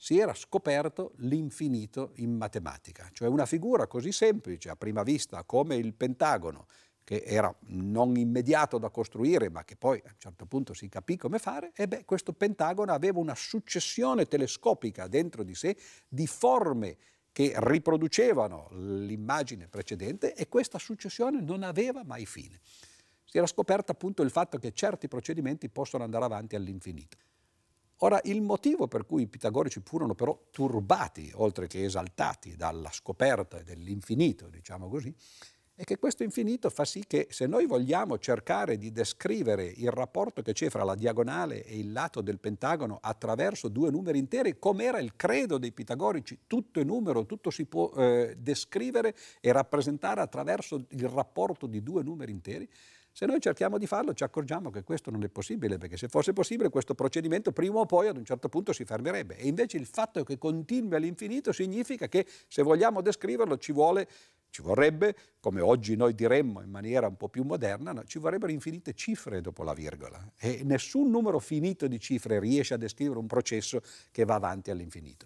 [0.04, 5.76] Si era scoperto l'infinito in matematica, cioè una figura così semplice a prima vista come
[5.76, 6.66] il pentagono,
[7.04, 11.18] che era non immediato da costruire, ma che poi a un certo punto si capì
[11.18, 15.78] come fare, e beh, questo pentagono aveva una successione telescopica dentro di sé
[16.08, 16.98] di forme
[17.32, 22.60] che riproducevano l'immagine precedente e questa successione non aveva mai fine.
[23.24, 27.18] Si era scoperto appunto il fatto che certi procedimenti possono andare avanti all'infinito.
[28.04, 33.62] Ora, il motivo per cui i pitagorici furono però turbati, oltre che esaltati, dalla scoperta
[33.62, 35.14] dell'infinito, diciamo così,
[35.76, 40.42] è che questo infinito fa sì che se noi vogliamo cercare di descrivere il rapporto
[40.42, 44.86] che c'è fra la diagonale e il lato del pentagono attraverso due numeri interi, come
[44.86, 50.22] era il credo dei pitagorici, tutto è numero, tutto si può eh, descrivere e rappresentare
[50.22, 52.68] attraverso il rapporto di due numeri interi,
[53.12, 56.34] se noi cerchiamo di farlo ci accorgiamo che questo non è possibile, perché se fosse
[56.34, 59.38] possibile questo procedimento prima o poi ad un certo punto si fermerebbe.
[59.38, 64.08] E invece il fatto che continui all'infinito significa che se vogliamo descriverlo ci vuole
[64.52, 68.04] ci vorrebbe, come oggi noi diremmo in maniera un po' più moderna, no?
[68.04, 72.78] ci vorrebbero infinite cifre dopo la virgola e nessun numero finito di cifre riesce a
[72.78, 73.82] descrivere un processo
[74.12, 75.26] che va avanti all'infinito.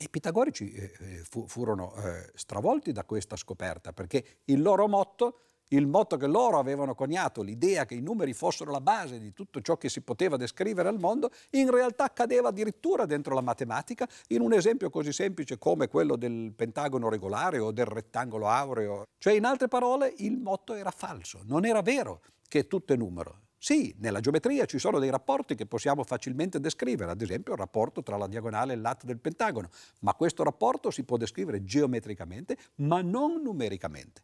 [0.00, 5.86] I pitagorici eh, eh furono eh, stravolti da questa scoperta perché il loro motto il
[5.86, 9.76] motto che loro avevano coniato, l'idea che i numeri fossero la base di tutto ciò
[9.76, 14.52] che si poteva descrivere al mondo, in realtà cadeva addirittura dentro la matematica in un
[14.52, 19.06] esempio così semplice come quello del pentagono regolare o del rettangolo aureo.
[19.18, 23.42] Cioè, in altre parole, il motto era falso, non era vero che tutto è numero.
[23.60, 28.04] Sì, nella geometria ci sono dei rapporti che possiamo facilmente descrivere, ad esempio il rapporto
[28.04, 29.68] tra la diagonale e il lato del pentagono,
[30.00, 34.22] ma questo rapporto si può descrivere geometricamente, ma non numericamente.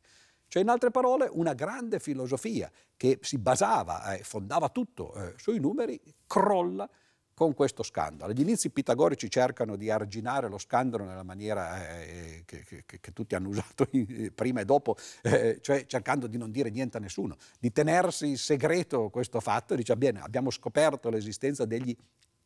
[0.55, 5.35] Cioè, in altre parole, una grande filosofia che si basava e eh, fondava tutto eh,
[5.37, 6.89] sui numeri crolla
[7.35, 8.33] con questo scandalo.
[8.33, 13.35] Gli inizi pitagorici cercano di arginare lo scandalo nella maniera eh, che, che, che, tutti
[13.35, 13.89] hanno usato
[14.33, 19.11] prima e dopo, eh, cioè cercando di non dire niente a nessuno, di tenersi segreto
[19.11, 21.97] questo fatto, dice bene, abbiamo scoperto l'esistenza degli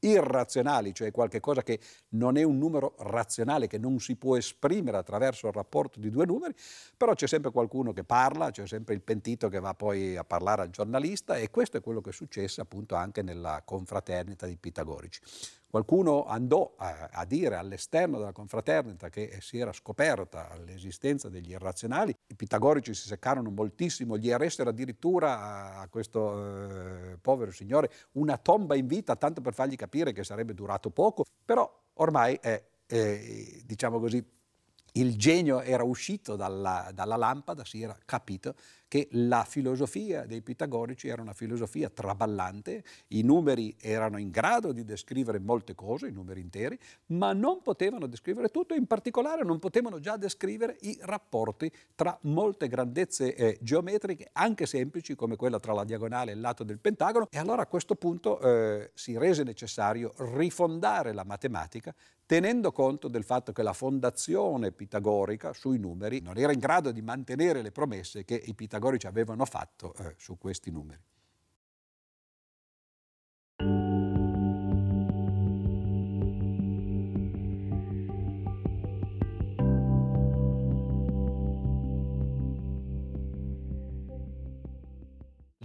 [0.01, 1.81] irrazionali, cioè qualcosa che
[2.11, 6.27] non è un numero razionale, che non si può esprimere attraverso il rapporto di due
[6.27, 6.55] numeri,
[6.97, 10.63] però c'è sempre qualcuno che parla, c'è sempre il pentito che va poi a parlare
[10.63, 15.21] al giornalista e questo è quello che successe appunto anche nella confraternita di Pitagorici.
[15.71, 22.17] Qualcuno andò a, a, dire all'esterno della confraternita che si era scoperta l'esistenza degli irrazionali,
[22.27, 28.77] i pitagorici si seccarono moltissimo, gli arrestero addirittura a questo eh, povero signore una tomba
[28.77, 34.01] in vita, tanto per fargli capire che sarebbe durato poco, però ormai è, eh, diciamo
[34.01, 34.25] così,
[34.93, 38.55] il genio era uscito dalla, dalla lampada, si era capito
[38.89, 44.83] che la filosofia dei pitagorici era una filosofia traballante, i numeri erano in grado di
[44.83, 50.01] descrivere molte cose, i numeri interi, ma non potevano descrivere tutto, in particolare non potevano
[50.01, 55.85] già descrivere i rapporti tra molte grandezze eh, geometriche, anche semplici come quella tra la
[55.85, 60.15] diagonale e il lato del pentagono, e allora a questo punto eh, si rese necessario
[60.17, 61.95] rifondare la matematica
[62.29, 67.01] tenendo conto del fatto che la fondazione pitagorica sui numeri non era in grado di
[67.01, 71.03] mantenere le promesse che i pitagorici avevano fatto eh, su questi numeri.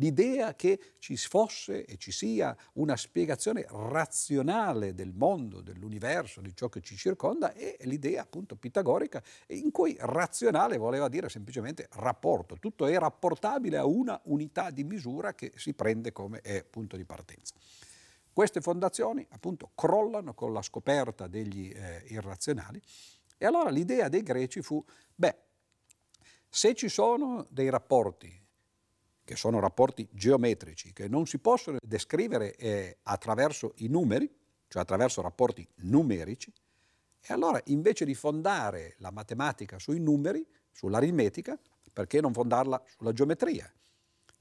[0.03, 6.67] L'idea che ci fosse e ci sia una spiegazione razionale del mondo, dell'universo, di ciò
[6.67, 12.85] che ci circonda è l'idea appunto pitagorica in cui razionale voleva dire semplicemente rapporto, tutto
[12.85, 17.53] è rapportabile a una unità di misura che si prende come punto di partenza.
[18.33, 22.81] Queste fondazioni appunto crollano con la scoperta degli eh, irrazionali
[23.37, 24.83] e allora l'idea dei greci fu,
[25.15, 25.37] beh,
[26.49, 28.42] se ci sono dei rapporti
[29.23, 34.29] che sono rapporti geometrici, che non si possono descrivere eh, attraverso i numeri,
[34.67, 36.51] cioè attraverso rapporti numerici,
[37.25, 41.57] e allora invece di fondare la matematica sui numeri, sull'aritmetica,
[41.93, 43.71] perché non fondarla sulla geometria?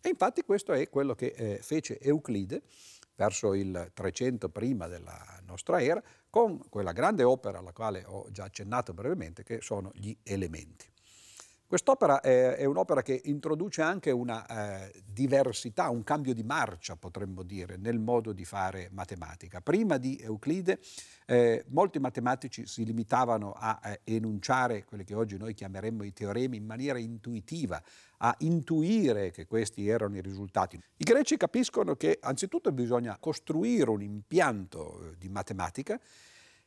[0.01, 2.63] E infatti questo è quello che eh, fece Euclide
[3.15, 8.45] verso il 300 prima della nostra era, con quella grande opera alla quale ho già
[8.45, 10.92] accennato brevemente, che sono gli elementi.
[11.73, 14.45] Quest'opera è, è un'opera che introduce anche una
[14.85, 19.63] eh, diversità, un cambio di marcia, potremmo dire, nel modo di fare matematica.
[19.63, 20.81] Prima di Euclide
[21.25, 26.59] eh, molti matematici si limitavano a eh, enunciare quelli che oggi noi chiameremmo i teoremi
[26.59, 27.83] in maniera intuitiva,
[28.19, 30.79] a intuire che questi erano i risultati.
[30.99, 35.99] I greci capiscono che anzitutto bisogna costruire un impianto eh, di matematica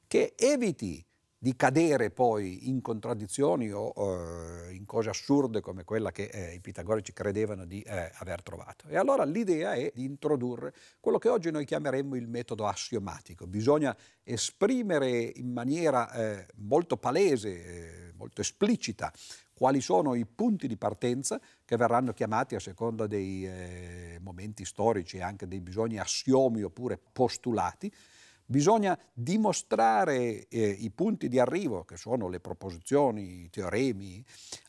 [0.07, 1.05] che eviti
[1.45, 6.59] di cadere poi in contraddizioni o eh, in cose assurde come quella che eh, i
[6.59, 8.87] pitagorici credevano di eh, aver trovato.
[8.87, 13.45] E allora l'idea è di introdurre quello che oggi noi chiameremmo il metodo assiomatico.
[13.45, 17.49] Bisogna esprimere in maniera eh, molto palese,
[18.07, 19.13] eh, molto esplicita,
[19.53, 25.17] quali sono i punti di partenza che verranno chiamati a seconda dei eh, momenti storici
[25.17, 27.93] e anche dei bisogni assiomi oppure postulati,
[28.45, 34.23] Bisogna dimostrare eh, i punti di arrivo, che sono le proposizioni, i teoremi,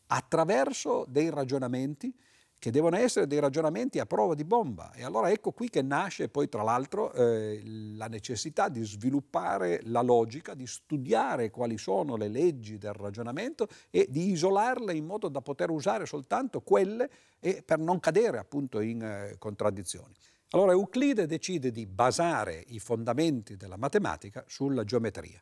[0.06, 2.14] attraverso dei ragionamenti
[2.58, 4.92] che devono essere dei ragionamenti a prova di bomba.
[4.94, 10.00] E allora ecco qui che nasce poi tra l'altro eh, la necessità di sviluppare la
[10.00, 15.42] logica, di studiare quali sono le leggi del ragionamento e di isolarle in modo da
[15.42, 17.10] poter usare soltanto quelle
[17.40, 20.14] e per non cadere appunto in eh, contraddizioni.
[20.50, 25.40] Allora Euclide decide di basare i fondamenti della matematica sulla geometria.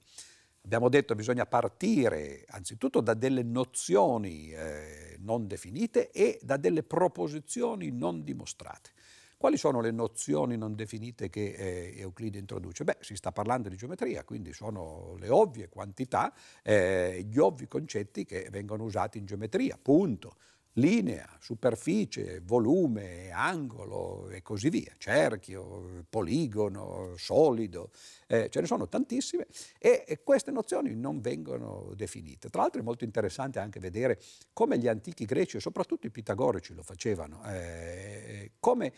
[0.62, 6.82] Abbiamo detto che bisogna partire anzitutto da delle nozioni eh, non definite e da delle
[6.82, 8.92] proposizioni non dimostrate.
[9.36, 12.84] Quali sono le nozioni non definite che eh, Euclide introduce?
[12.84, 16.32] Beh, si sta parlando di geometria, quindi sono le ovvie quantità,
[16.62, 20.36] eh, gli ovvi concetti che vengono usati in geometria, punto
[20.74, 27.90] linea, superficie, volume, angolo e così via, cerchio, poligono, solido,
[28.26, 29.46] eh, ce ne sono tantissime
[29.78, 32.48] e, e, queste nozioni non vengono definite.
[32.48, 34.20] Tra l'altro è molto interessante anche vedere
[34.52, 38.92] come gli antichi greci e soprattutto i pitagorici lo facevano, eh, come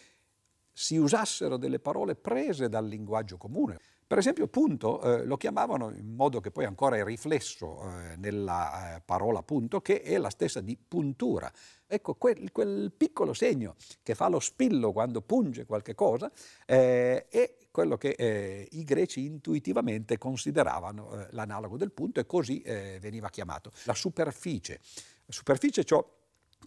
[0.72, 3.78] si usassero delle parole prese dal linguaggio comune.
[4.08, 8.94] Per esempio, punto eh, lo chiamavano in modo che poi ancora è riflesso eh, nella
[8.94, 11.52] eh, parola punto, che è la stessa di puntura.
[11.88, 16.30] Ecco, quel, quel, piccolo segno che fa lo spillo quando punge qualche cosa
[16.66, 22.62] eh, è quello che eh, i greci intuitivamente consideravano eh, l'analogo del punto e così
[22.62, 23.72] veniva chiamato.
[23.84, 24.80] La superficie.
[25.24, 26.15] La superficie, ciò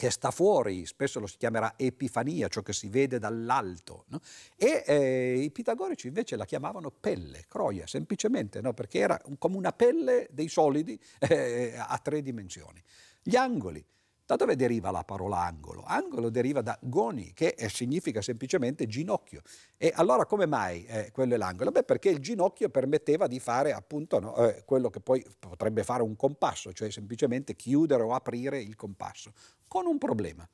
[0.00, 4.20] che sta fuori, spesso lo si chiamerà epifania, ciò che si vede dall'alto, no?
[4.56, 8.72] e eh, i pitagorici invece la chiamavano pelle, croia, semplicemente, no?
[8.72, 12.82] perché era come una pelle dei solidi eh, a tre dimensioni.
[13.22, 13.84] Gli angoli,
[14.30, 15.82] da dove deriva la parola angolo?
[15.84, 19.42] Angolo deriva da goni, che significa semplicemente ginocchio.
[19.76, 21.72] E allora come mai eh, quello è l'angolo?
[21.72, 26.04] Beh, perché il ginocchio permetteva di fare appunto no, eh, quello che poi potrebbe fare
[26.04, 29.32] un compasso, cioè semplicemente chiudere o aprire il compasso,
[29.66, 30.48] con un problema.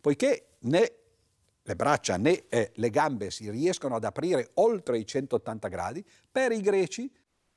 [0.00, 0.92] Poiché né
[1.62, 6.50] le braccia né eh, le gambe si riescono ad aprire oltre i 180 gradi, per
[6.50, 7.08] i greci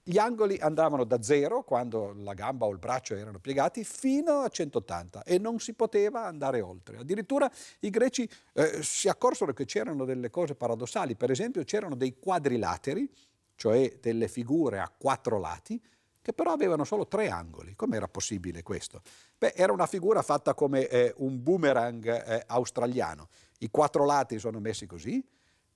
[0.06, 4.50] gli angoli andavano da zero, quando la gamba o il braccio erano piegati, fino a
[4.50, 6.98] 180 e non si poteva andare oltre.
[6.98, 7.50] Addirittura
[7.80, 13.10] i greci eh, si accorsero che c'erano delle cose paradossali, per esempio c'erano dei quadrilateri,
[13.56, 15.82] cioè delle figure a quattro lati,
[16.22, 17.76] che però avevano solo tre angoli.
[17.76, 19.02] Com'era possibile questo?
[19.38, 23.30] Beh, era una figura fatta come eh, un boomerang eh, australiano.
[23.60, 25.24] I quattro lati sono messi così,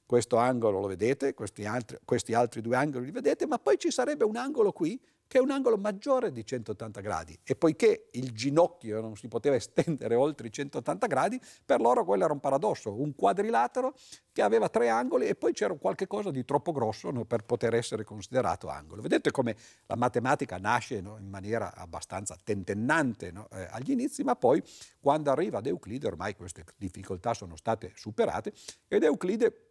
[0.07, 3.91] questo angolo lo vedete, questi altri, questi altri due angoli li vedete, ma poi ci
[3.91, 8.31] sarebbe un angolo qui che è un angolo maggiore di 180 gradi e poiché il
[8.31, 12.99] ginocchio non si poteva estendere oltre i 180 gradi, per loro quello era un paradosso,
[12.99, 13.93] un quadrilatero
[14.31, 17.73] che aveva tre angoli e poi c'era qualche cosa di troppo grosso no, per poter
[17.73, 19.01] essere considerato angolo.
[19.01, 24.35] Vedete come la matematica nasce no, in maniera abbastanza tentennante no, eh, agli inizi, ma
[24.37, 24.63] poi
[25.01, 28.53] quando arriva ad Euclide ormai queste difficoltà sono state superate
[28.87, 29.66] ed Euclide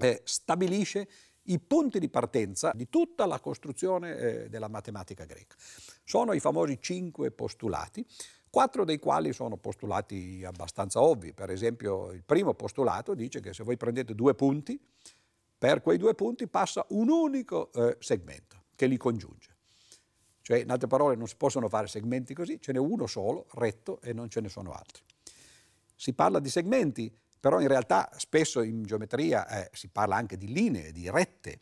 [0.00, 1.08] eh, stabilisce
[1.44, 5.56] i punti di partenza di tutta la costruzione eh, della matematica greca.
[6.04, 8.06] Sono i famosi cinque postulati,
[8.50, 11.32] quattro dei quali sono postulati abbastanza ovvi.
[11.32, 14.78] Per esempio, il primo postulato dice che se voi prendete due punti,
[15.58, 19.56] per quei due punti passa un unico eh, segmento che li congiunge.
[20.42, 24.00] Cioè, in altre parole, non si possono fare segmenti così, ce n'è uno solo, retto,
[24.00, 25.02] e non ce ne sono altri.
[25.94, 30.52] Si parla di segmenti però in realtà spesso in geometria eh, si parla anche di
[30.52, 31.58] linee, di rette,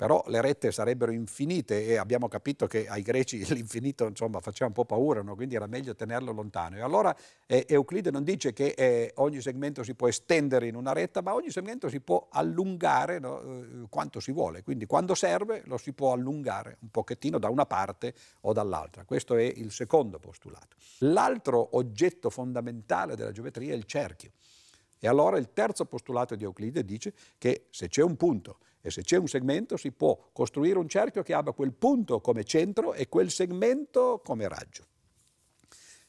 [0.00, 4.72] però le rette sarebbero infinite e abbiamo capito che ai greci l'infinito insomma, faceva un
[4.72, 5.34] po' paura, no?
[5.34, 6.76] quindi era meglio tenerlo lontano.
[6.76, 7.14] E allora
[7.46, 11.34] eh, Euclide non dice che eh, ogni segmento si può estendere in una retta, ma
[11.34, 13.42] ogni segmento si può allungare no?
[13.42, 17.66] eh, quanto si vuole, quindi quando serve lo si può allungare un pochettino da una
[17.66, 19.04] parte o dall'altra.
[19.04, 20.76] Questo è il secondo postulato.
[21.00, 24.30] L'altro oggetto fondamentale della geometria è il cerchio.
[25.00, 29.02] E allora il terzo postulato di Euclide dice che se c'è un punto e se
[29.02, 33.08] c'è un segmento si può costruire un cerchio che abbia quel punto come centro e
[33.08, 34.84] quel segmento come raggio.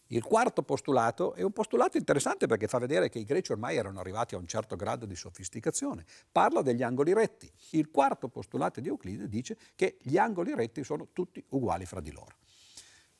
[0.07, 4.01] Il quarto postulato è un postulato interessante perché fa vedere che i greci ormai erano
[4.01, 6.03] arrivati a un certo grado di sofisticazione.
[6.29, 7.49] Parla degli angoli retti.
[7.71, 12.11] Il quarto postulato di Euclide dice che gli angoli retti sono tutti uguali fra di
[12.11, 12.35] loro.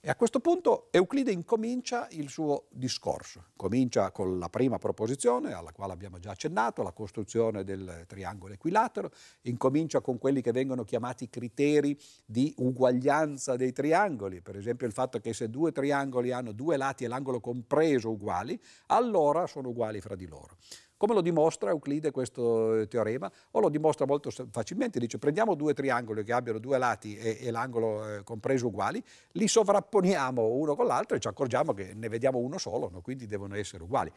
[0.03, 3.49] E a questo punto Euclide incomincia il suo discorso.
[3.55, 9.11] Comincia con la prima proposizione, alla quale abbiamo già accennato, la costruzione del triangolo equilatero,
[9.41, 11.95] incomincia con quelli che vengono chiamati criteri
[12.25, 17.03] di uguaglianza dei triangoli, per esempio il fatto che se due triangoli hanno due lati
[17.03, 20.57] e l'angolo compreso uguali, allora sono uguali fra di loro.
[21.01, 23.31] Come lo dimostra Euclide questo eh, teorema?
[23.53, 27.49] O lo dimostra molto facilmente, dice prendiamo due triangoli che abbiano due lati e, e
[27.49, 32.37] l'angolo eh, compreso uguali, li sovrapponiamo uno con l'altro e ci accorgiamo che ne vediamo
[32.37, 33.01] uno solo, no?
[33.01, 34.11] quindi devono essere uguali.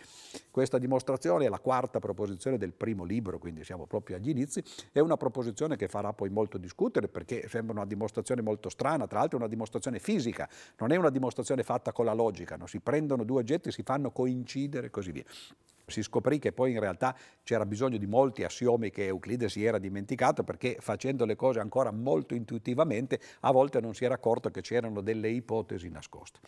[0.50, 4.62] Questa dimostrazione è la quarta proposizione del primo libro, quindi siamo proprio agli inizi,
[4.92, 9.20] è una proposizione che farà poi molto discutere perché sembra una dimostrazione molto strana, tra
[9.20, 12.66] l'altro è una dimostrazione fisica, non è una dimostrazione fatta con la logica, no?
[12.66, 15.24] si prendono due oggetti, si fanno coincidere e così via.
[15.86, 19.78] Si scoprì che poi in realtà c'era bisogno di molti assiomi che Euclide si era
[19.78, 24.60] dimenticato perché facendo le cose ancora molto intuitivamente a volte non si era accorto che
[24.60, 26.40] c'erano delle ipotesi nascoste.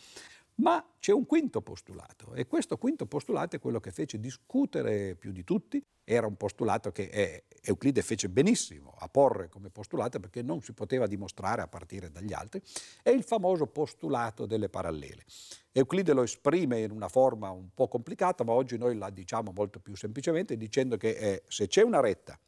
[0.57, 5.31] Ma c'è un quinto postulato e questo quinto postulato è quello che fece discutere più
[5.31, 10.41] di tutti, era un postulato che eh, Euclide fece benissimo a porre come postulato perché
[10.41, 12.63] non si poteva dimostrare a partire dagli altri,
[13.03, 15.25] è il famoso postulato delle parallele.
[15.73, 19.79] Euclide lo esprime in una forma un po' complicata, ma oggi noi la diciamo molto
[19.79, 22.39] più semplicemente dicendo che eh, se c'è una retta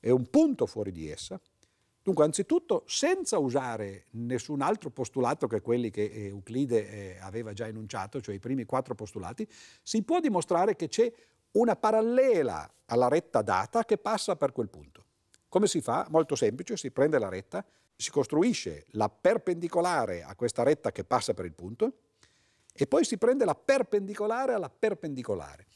[0.00, 1.38] e un punto fuori di essa,
[2.06, 8.20] Dunque, anzitutto, senza usare nessun altro postulato che quelli che Euclide eh, aveva già enunciato,
[8.20, 9.44] cioè i primi quattro postulati,
[9.82, 11.12] si può dimostrare che c'è
[11.54, 15.04] una parallela alla retta data che passa per quel punto.
[15.48, 16.06] Come si fa?
[16.08, 17.64] Molto semplice, si prende la retta,
[17.96, 21.92] si costruisce la perpendicolare a questa retta che passa per il punto
[22.72, 25.66] e poi si prende la perpendicolare alla perpendicolare.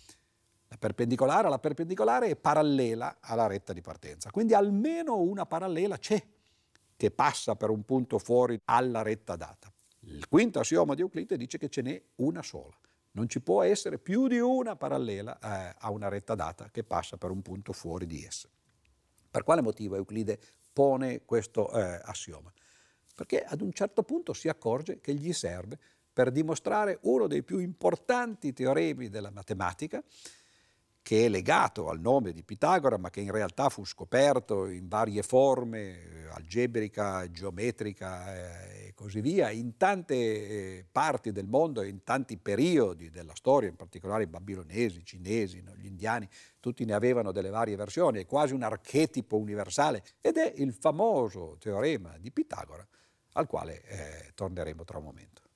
[0.71, 6.25] La perpendicolare alla perpendicolare è parallela alla retta di partenza, quindi almeno una parallela c'è
[6.97, 9.73] che passa per un punto fuori alla retta data.
[10.03, 12.79] Il quinto assioma di Euclide dice che ce n'è una sola.
[13.13, 17.17] Non ci può essere più di una parallela eh, a una retta data che passa
[17.17, 18.49] per un punto fuori di essa.
[19.29, 20.39] Per quale motivo Euclide
[20.73, 22.53] pone questo eh, assioma?
[23.17, 25.79] Perché ad un certo punto si accorge che gli serve
[26.13, 30.03] per dimostrare uno dei più importanti teoremi della matematica,
[31.03, 35.23] che è legato al nome di Pitagora, ma che in realtà fu scoperto in varie
[35.23, 42.05] forme, eh, algebrica, geometrica eh, e così via, in tante eh, parti del mondo, in
[42.05, 46.29] tanti periodi della storia, in particolare i babilonesi, i cinesi, gli indiani,
[46.61, 51.57] tutti ne avevano delle varie versioni, è quasi un archetipo universale ed è il famoso
[51.59, 52.87] teorema di Pitagora
[53.35, 55.50] al quale eh, torneremo tra un momento.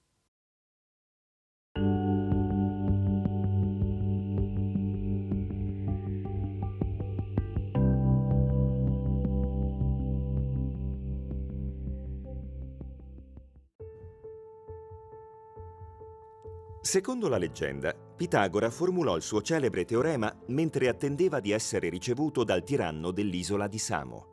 [16.95, 22.63] Secondo la leggenda, Pitagora formulò il suo celebre teorema mentre attendeva di essere ricevuto dal
[22.63, 24.27] tiranno dell'isola di Samo.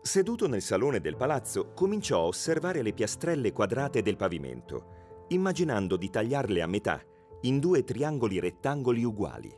[0.00, 6.08] Seduto nel salone del palazzo, cominciò a osservare le piastrelle quadrate del pavimento, immaginando di
[6.08, 6.98] tagliarle a metà
[7.42, 9.54] in due triangoli rettangoli uguali.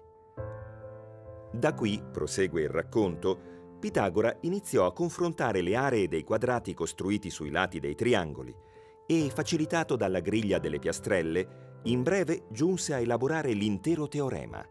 [1.53, 7.53] Da qui, prosegue il racconto, Pitagora iniziò a confrontare le aree dei quadrati costruiti sui
[7.53, 8.53] lati dei triangoli
[9.07, 14.64] e, facilitato dalla griglia delle piastrelle, in breve giunse a elaborare l'intero teorema.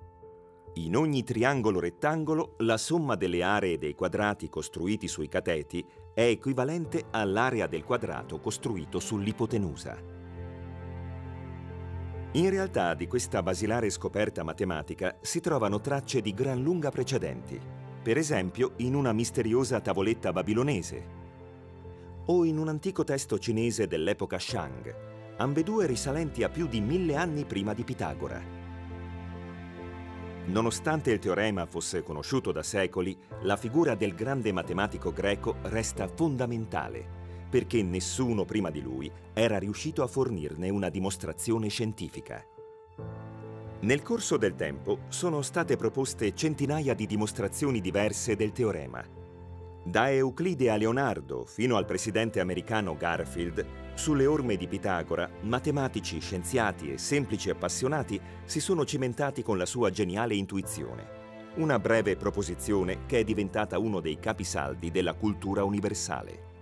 [0.76, 7.06] In ogni triangolo rettangolo la somma delle aree dei quadrati costruiti sui cateti è equivalente
[7.12, 10.22] all'area del quadrato costruito sull'ipotenusa.
[12.32, 17.60] In realtà di questa basilare scoperta matematica si trovano tracce di gran lunga precedenti,
[18.02, 21.22] per esempio in una misteriosa tavoletta babilonese
[22.26, 27.46] o in un antico testo cinese dell'epoca Shang, ambedue risalenti a più di mille anni
[27.46, 28.42] prima di Pitagora.
[30.46, 37.22] Nonostante il teorema fosse conosciuto da secoli, la figura del grande matematico greco resta fondamentale,
[37.50, 42.46] perché nessuno prima di lui era riuscito a fornirne una dimostrazione scientifica.
[43.80, 49.23] Nel corso del tempo sono state proposte centinaia di dimostrazioni diverse del teorema.
[49.86, 53.66] Da Euclide a Leonardo fino al presidente americano Garfield,
[53.96, 59.90] sulle orme di Pitagora, matematici, scienziati e semplici appassionati si sono cimentati con la sua
[59.90, 61.22] geniale intuizione.
[61.56, 66.53] Una breve proposizione che è diventata uno dei capisaldi della cultura universale.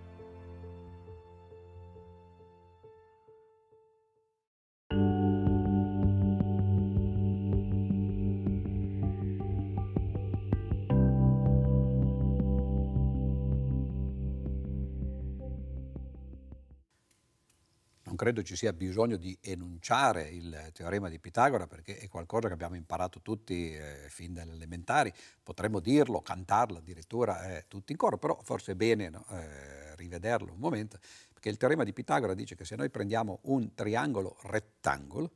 [18.22, 22.76] Credo ci sia bisogno di enunciare il teorema di Pitagora perché è qualcosa che abbiamo
[22.76, 25.12] imparato tutti eh, fin dalle elementari,
[25.42, 30.52] potremmo dirlo, cantarlo addirittura eh, tutti in coro, però forse è bene no, eh, rivederlo
[30.54, 31.00] un momento,
[31.34, 35.32] perché il teorema di Pitagora dice che se noi prendiamo un triangolo rettangolo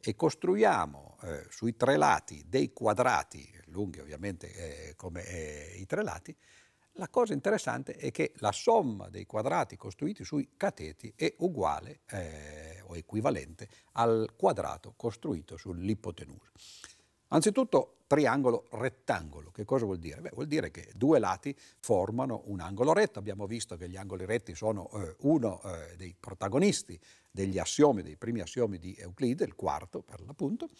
[0.00, 6.04] e costruiamo eh, sui tre lati dei quadrati, lunghi ovviamente eh, come eh, i tre
[6.04, 6.32] lati,
[6.94, 12.82] la cosa interessante è che la somma dei quadrati costruiti sui cateti è uguale eh,
[12.86, 16.50] o equivalente al quadrato costruito sull'ipotenusa.
[17.28, 20.20] Anzitutto triangolo rettangolo, che cosa vuol dire?
[20.20, 24.24] Beh, vuol dire che due lati formano un angolo retto, abbiamo visto che gli angoli
[24.24, 26.98] retti sono eh, uno eh, dei protagonisti
[27.30, 30.70] degli assiomi, dei primi assiomi di Euclide, il quarto per l'appunto,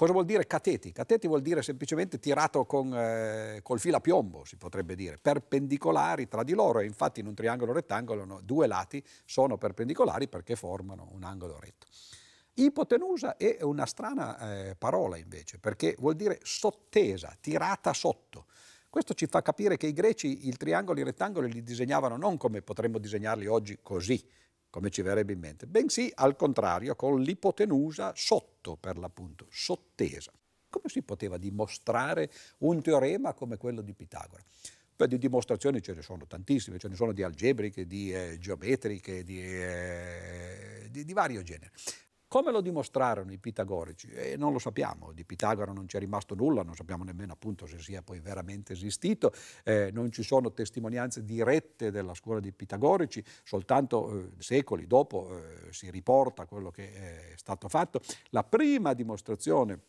[0.00, 0.92] Cosa vuol dire cateti?
[0.92, 6.26] Cateti vuol dire semplicemente tirato con, eh, col filo a piombo, si potrebbe dire, perpendicolari
[6.26, 10.56] tra di loro e infatti in un triangolo rettangolo no, due lati sono perpendicolari perché
[10.56, 11.86] formano un angolo retto.
[12.54, 18.46] Ipotenusa è una strana eh, parola invece perché vuol dire sottesa, tirata sotto.
[18.88, 23.46] Questo ci fa capire che i greci i rettangoli li disegnavano non come potremmo disegnarli
[23.46, 24.26] oggi così,
[24.70, 30.32] come ci verrebbe in mente, bensì al contrario con l'ipotenusa sotto per l'appunto, sottesa.
[30.68, 34.42] Come si poteva dimostrare un teorema come quello di Pitagora?
[34.94, 39.24] Beh, di dimostrazioni ce ne sono tantissime, ce ne sono di algebriche, di eh, geometriche,
[39.24, 41.72] di, eh, di, di vario genere.
[42.30, 44.06] Come lo dimostrarono i pitagorici?
[44.06, 47.80] Eh, non lo sappiamo, di Pitagora non c'è rimasto nulla, non sappiamo nemmeno appunto se
[47.80, 49.32] sia poi veramente esistito,
[49.64, 55.72] eh, non ci sono testimonianze dirette della scuola dei pitagorici, soltanto eh, secoli dopo eh,
[55.72, 58.00] si riporta quello che è stato fatto.
[58.28, 59.80] La prima dimostrazione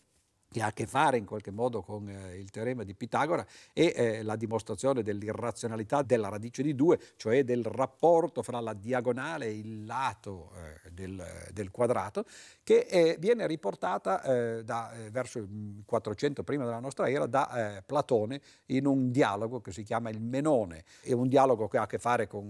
[0.51, 3.93] che ha a che fare in qualche modo con eh, il teorema di Pitagora e
[3.95, 9.57] eh, la dimostrazione dell'irrazionalità della radice di 2, cioè del rapporto fra la diagonale e
[9.57, 11.23] il lato eh, del,
[11.53, 12.25] del, quadrato,
[12.63, 17.83] che eh, viene riportata eh, da, eh, verso il 400 prima della nostra era da
[17.85, 20.83] Platone in un dialogo che si chiama il Menone.
[21.01, 22.49] È un dialogo che ha a che fare con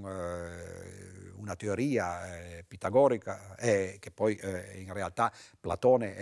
[1.36, 4.40] una teoria pitagorica che poi
[4.76, 6.16] in realtà Platone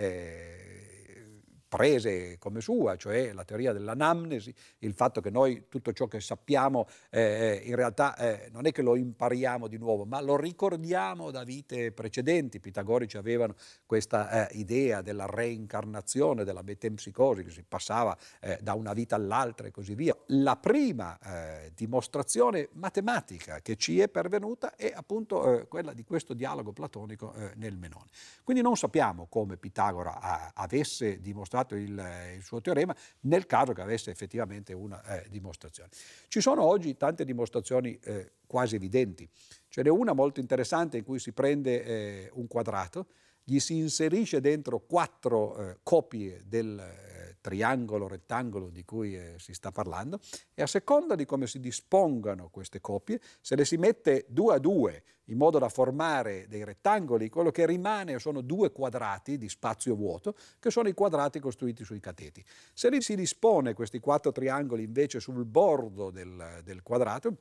[1.70, 6.88] prese come sua, cioè la teoria dell'anamnesi, il fatto che noi tutto ciò che sappiamo
[7.10, 11.44] eh, in realtà eh, non è che lo impariamo di nuovo, ma lo ricordiamo da
[11.44, 12.56] vite precedenti.
[12.56, 13.54] I pitagorici avevano
[13.86, 19.68] questa eh, idea della reincarnazione, della metempsicosi, che si passava eh, da una vita all'altra
[19.68, 20.16] e così via.
[20.26, 26.34] La prima eh, dimostrazione matematica che ci è pervenuta è appunto eh, quella di questo
[26.34, 28.08] dialogo platonico nel Menone.
[28.42, 33.80] Quindi non sappiamo come Pitagora avesse dimostrato dimostrato il, il, suo teorema nel caso che
[33.80, 35.90] avesse effettivamente una eh, dimostrazione.
[36.28, 39.28] Ci sono oggi tante dimostrazioni eh, quasi evidenti.
[39.68, 43.06] Ce n'è una molto interessante in cui si prende eh, un quadrato,
[43.44, 49.52] gli si inserisce dentro quattro eh, copie del eh, triangolo, rettangolo di cui eh, si
[49.54, 50.20] sta parlando
[50.54, 54.58] e a seconda di come si dispongano queste copie, se le si mette due a
[54.58, 59.94] due in modo da formare dei rettangoli, quello che rimane sono due quadrati di spazio
[59.94, 62.44] vuoto, che sono i quadrati costruiti sui cateti.
[62.74, 67.36] Se li si dispone questi quattro triangoli invece sul bordo del, del quadrato,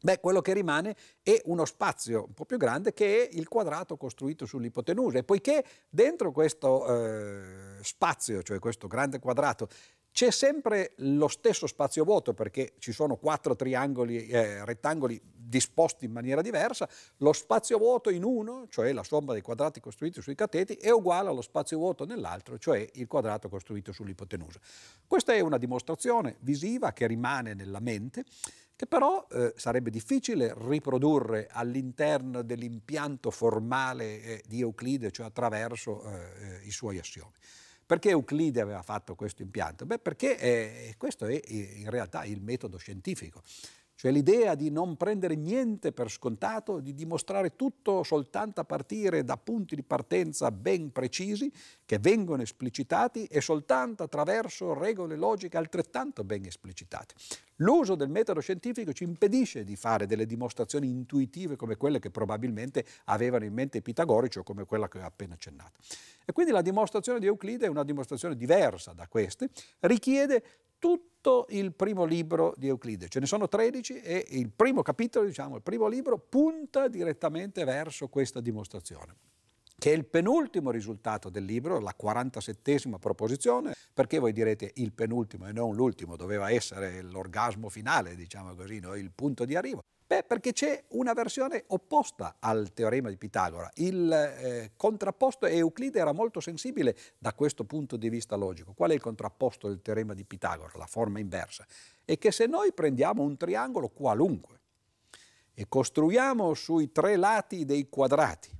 [0.00, 3.96] Beh, quello che rimane è uno spazio un po' più grande che è il quadrato
[3.96, 9.68] costruito sull'ipotenusa e poiché dentro questo eh, spazio, cioè questo grande quadrato,
[10.16, 16.12] c'è sempre lo stesso spazio vuoto perché ci sono quattro triangoli, eh, rettangoli disposti in
[16.12, 16.88] maniera diversa,
[17.18, 21.28] lo spazio vuoto in uno, cioè la somma dei quadrati costruiti sui cateti, è uguale
[21.28, 24.58] allo spazio vuoto nell'altro, cioè il quadrato costruito sull'ipotenusa.
[25.06, 28.24] Questa è una dimostrazione visiva che rimane nella mente
[28.76, 36.60] che però eh, sarebbe difficile riprodurre all'interno dell'impianto formale eh, di Euclide, cioè attraverso eh,
[36.64, 37.32] i suoi assiomi.
[37.86, 39.86] Perché Euclide aveva fatto questo impianto?
[39.86, 43.42] Beh, perché eh, questo è in realtà il metodo scientifico.
[43.98, 49.38] Cioè l'idea di non prendere niente per scontato, di dimostrare tutto soltanto a partire da
[49.38, 51.50] punti di partenza ben precisi
[51.86, 57.14] che vengono esplicitati e soltanto attraverso regole logiche altrettanto ben esplicitate.
[57.60, 62.84] L'uso del metodo scientifico ci impedisce di fare delle dimostrazioni intuitive come quelle che probabilmente
[63.04, 65.80] avevano in mente i pitagorici o come quella che ho appena accennato.
[66.26, 69.48] E quindi la dimostrazione di Euclide è una dimostrazione diversa da queste,
[69.80, 70.42] richiede
[70.78, 73.08] tutto il primo libro di Euclide.
[73.08, 78.08] Ce ne sono 13 e il primo capitolo, diciamo, il primo libro, punta direttamente verso
[78.08, 79.16] questa dimostrazione
[79.78, 85.46] che è il penultimo risultato del libro, la 47esima proposizione, perché voi direte il penultimo
[85.46, 88.94] e non l'ultimo, doveva essere l'orgasmo finale, diciamo così, no?
[88.94, 89.82] il punto di arrivo.
[90.08, 93.68] Beh, perché c'è una versione opposta al teorema di Pitagora.
[93.74, 98.72] Il eh, contrapposto Euclide era molto sensibile da questo punto di vista logico.
[98.72, 101.66] Qual è il contrapposto del teorema di Pitagora, la forma inversa?
[102.04, 104.60] È che se noi prendiamo un triangolo qualunque
[105.54, 108.56] e costruiamo sui tre lati dei quadrati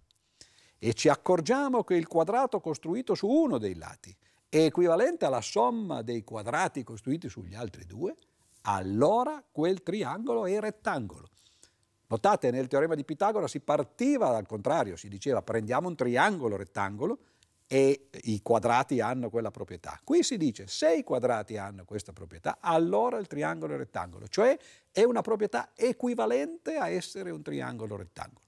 [0.79, 4.15] e ci accorgiamo che il quadrato costruito su uno dei lati
[4.49, 8.17] è equivalente alla somma dei quadrati costruiti sugli altri due,
[8.63, 11.29] allora quel triangolo è rettangolo.
[12.09, 17.19] Notate, nel teorema di Pitagora si partiva dal contrario, si diceva prendiamo un triangolo rettangolo
[17.67, 20.01] e i quadrati hanno quella proprietà.
[20.05, 24.57] Qui si dice se i quadrati hanno questa proprietà, allora il triangolo è rettangolo, cioè
[24.93, 28.45] è una proprietà equivalente a essere un triangolo rettangolo.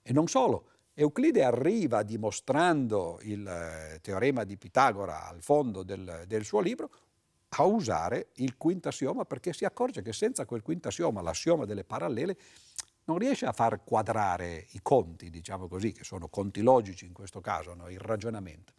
[0.00, 6.44] E non solo, Euclide arriva dimostrando il eh, teorema di Pitagora al fondo del, del
[6.44, 6.90] suo libro
[7.54, 11.84] a usare il quinto assioma perché si accorge che senza quel quinto assioma, l'assioma delle
[11.84, 12.36] parallele,
[13.04, 17.40] non riesce a far quadrare i conti, diciamo così, che sono conti logici in questo
[17.40, 17.90] caso, no?
[17.90, 18.72] il ragionamento.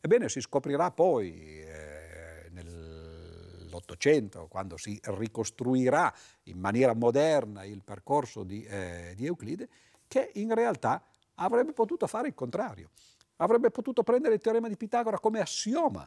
[0.00, 6.12] Ebbene, si scoprirà poi eh, nell'Ottocento, quando si ricostruirà
[6.44, 9.68] in maniera moderna il percorso di, eh, di Euclide,
[10.08, 11.02] che in realtà
[11.36, 12.90] avrebbe potuto fare il contrario.
[13.36, 16.06] Avrebbe potuto prendere il teorema di Pitagora come assioma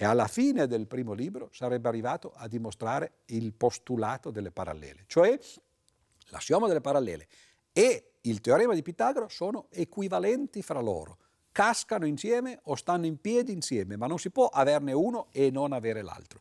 [0.00, 5.36] e alla fine del primo libro sarebbe arrivato a dimostrare il postulato delle parallele, cioè
[6.28, 7.26] l'assioma delle parallele
[7.72, 11.18] e il teorema di Pitagora sono equivalenti fra loro,
[11.50, 15.72] cascano insieme o stanno in piedi insieme, ma non si può averne uno e non
[15.72, 16.40] avere l'altro.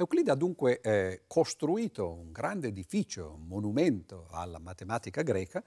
[0.00, 5.62] Euclide ha dunque eh, costruito un grande edificio, un monumento alla matematica greca,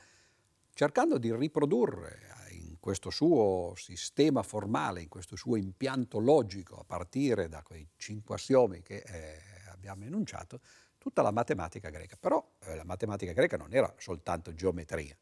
[0.74, 2.20] cercando di riprodurre
[2.50, 7.88] eh, in questo suo sistema formale, in questo suo impianto logico, a partire da quei
[7.96, 10.62] cinque assiomi che eh, abbiamo enunciato,
[10.98, 12.18] tutta la matematica greca.
[12.20, 15.16] Però eh, la matematica greca non era soltanto geometria.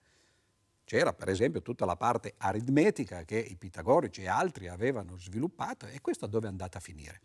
[0.86, 5.99] C'era per esempio tutta la parte aritmetica che i pitagorici e altri avevano sviluppato e
[5.99, 7.20] questo dove è andata a finire?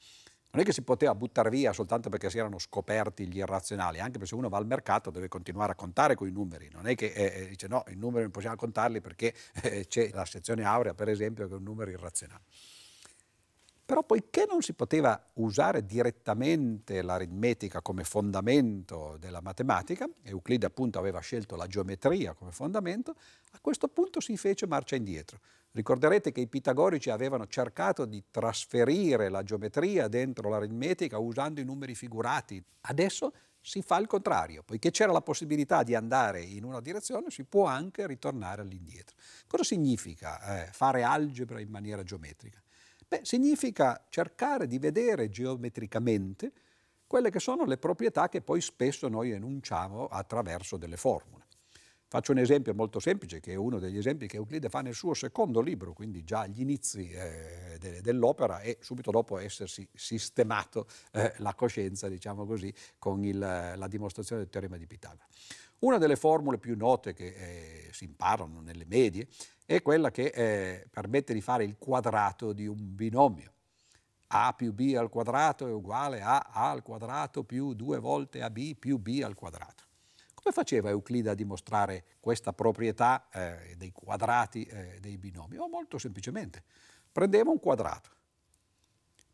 [0.56, 4.12] Non è che si poteva buttare via soltanto perché si erano scoperti gli irrazionali, anche
[4.12, 6.94] perché se uno va al mercato deve continuare a contare con i numeri, non è
[6.94, 10.64] che eh, eh, dice no, i numeri non possiamo contarli perché eh, c'è la sezione
[10.64, 12.44] aurea per esempio che è un numero irrazionale.
[13.86, 21.20] Però poiché non si poteva usare direttamente l'aritmetica come fondamento della matematica, Euclide appunto aveva
[21.20, 23.14] scelto la geometria come fondamento,
[23.52, 25.38] a questo punto si fece marcia indietro.
[25.70, 31.94] Ricorderete che i pitagorici avevano cercato di trasferire la geometria dentro l'aritmetica usando i numeri
[31.94, 32.60] figurati.
[32.80, 37.44] Adesso si fa il contrario, poiché c'era la possibilità di andare in una direzione, si
[37.44, 39.14] può anche ritornare all'indietro.
[39.46, 42.60] Cosa significa eh, fare algebra in maniera geometrica?
[43.08, 46.52] Beh, significa cercare di vedere geometricamente
[47.06, 51.44] quelle che sono le proprietà che poi spesso noi enunciamo attraverso delle formule.
[52.08, 55.12] Faccio un esempio molto semplice, che è uno degli esempi che Euclide fa nel suo
[55.12, 61.34] secondo libro, quindi già agli inizi eh, de- dell'opera e subito dopo essersi sistemato eh,
[61.38, 65.26] la coscienza, diciamo così, con il, la dimostrazione del teorema di Pitagora.
[65.78, 69.28] Una delle formule più note che eh, si imparano nelle medie
[69.66, 73.52] è quella che eh, permette di fare il quadrato di un binomio.
[74.28, 78.74] A più B al quadrato è uguale a A al quadrato più due volte AB
[78.78, 79.84] più B al quadrato.
[80.34, 85.56] Come faceva Euclide a dimostrare questa proprietà eh, dei quadrati eh, dei binomi?
[85.56, 86.62] Oh, molto semplicemente.
[87.12, 88.10] Prendeva un quadrato,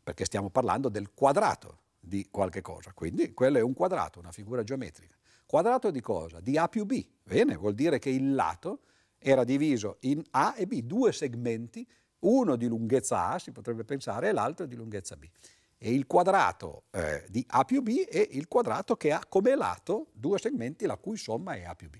[0.03, 4.63] perché stiamo parlando del quadrato di qualche cosa, quindi quello è un quadrato, una figura
[4.63, 5.15] geometrica.
[5.53, 6.39] Quadrato di cosa?
[6.39, 7.05] Di A più B.
[7.21, 8.79] Bene, vuol dire che il lato
[9.19, 11.87] era diviso in A e B, due segmenti,
[12.21, 15.29] uno di lunghezza A, si potrebbe pensare, e l'altro di lunghezza B
[15.77, 20.07] e il quadrato eh, di A più B è il quadrato che ha come lato
[20.13, 21.97] due segmenti la cui somma è A più B.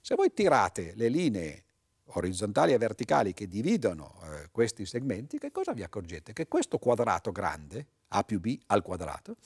[0.00, 1.64] Se voi tirate le linee
[2.04, 6.32] orizzontali e verticali che dividono eh, questi segmenti, che cosa vi accorgete?
[6.32, 9.36] Che questo quadrato grande, A più B al quadrato,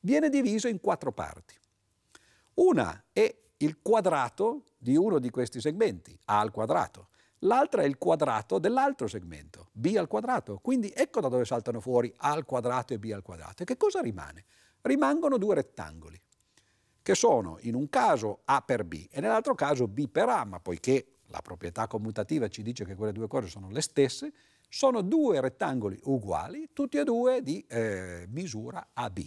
[0.00, 1.58] viene diviso in quattro parti.
[2.54, 7.08] Una è il quadrato di uno di questi segmenti, A al quadrato
[7.40, 10.58] l'altra è il quadrato dell'altro segmento, b al quadrato.
[10.58, 13.62] Quindi ecco da dove saltano fuori a al quadrato e b al quadrato.
[13.62, 14.44] E che cosa rimane?
[14.82, 16.20] Rimangono due rettangoli,
[17.02, 20.60] che sono in un caso a per b e nell'altro caso b per a, ma
[20.60, 24.32] poiché la proprietà commutativa ci dice che quelle due cose sono le stesse,
[24.68, 29.20] sono due rettangoli uguali, tutti e due di eh, misura AB.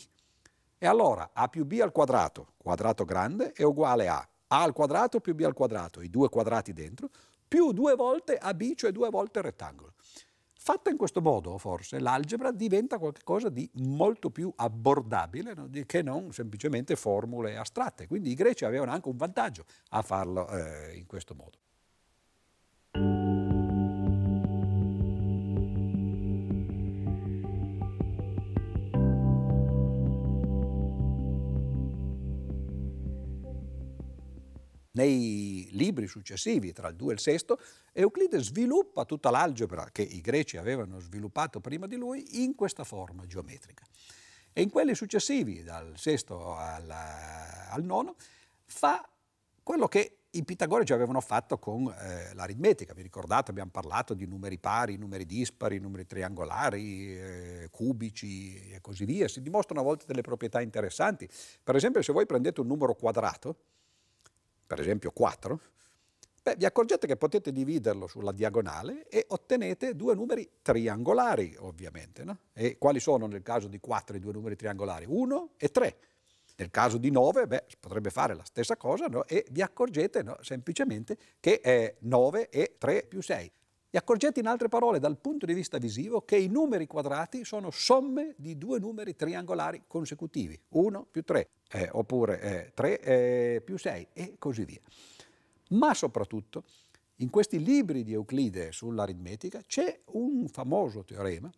[0.84, 4.18] E allora a più b al quadrato, quadrato grande, è uguale a
[4.48, 7.10] a al quadrato più b al quadrato, i due quadrati dentro,
[7.48, 9.94] più due volte AB, cioè due volte il rettangolo.
[10.54, 15.70] Fatta in questo modo, forse, l'algebra diventa qualcosa di molto più abbordabile no?
[15.86, 18.06] che non semplicemente formule astratte.
[18.06, 21.60] Quindi i greci avevano anche un vantaggio a farlo eh, in questo modo.
[34.96, 37.40] Nei libri successivi, tra il 2 e il 6,
[37.94, 43.26] Euclide sviluppa tutta l'algebra che i greci avevano sviluppato prima di lui in questa forma
[43.26, 43.84] geometrica.
[44.54, 46.90] E in quelli successivi, dal 6 al,
[47.72, 48.14] al 9,
[48.66, 49.10] fa
[49.64, 52.94] quello che i pitagorici avevano fatto con eh, l'aritmetica.
[52.94, 59.06] Vi ricordate, abbiamo parlato di numeri pari, numeri dispari, numeri triangolari, eh, cubici e così
[59.06, 59.28] via.
[59.28, 61.28] Si dimostrano a volte delle proprietà interessanti.
[61.64, 63.58] Per esempio, se voi prendete un numero quadrato,
[64.74, 65.60] per esempio 4,
[66.42, 72.24] beh, vi accorgete che potete dividerlo sulla diagonale e ottenete due numeri triangolari, ovviamente.
[72.24, 72.38] No?
[72.54, 75.06] E quali sono nel caso di 4 i due numeri triangolari?
[75.08, 75.98] 1 e 3.
[76.56, 79.26] Nel caso di 9, beh, potrebbe fare la stessa cosa no?
[79.26, 83.52] e vi accorgete no, semplicemente che è 9 e 3 più 6.
[83.94, 87.70] Vi accorgete in altre parole dal punto di vista visivo che i numeri quadrati sono
[87.70, 93.78] somme di due numeri triangolari consecutivi, 1 più 3, eh, oppure eh, 3 eh, più
[93.78, 94.80] 6 e così via.
[95.74, 96.64] Ma soprattutto
[97.18, 101.52] in questi libri di Euclide sull'aritmetica c'è un famoso teorema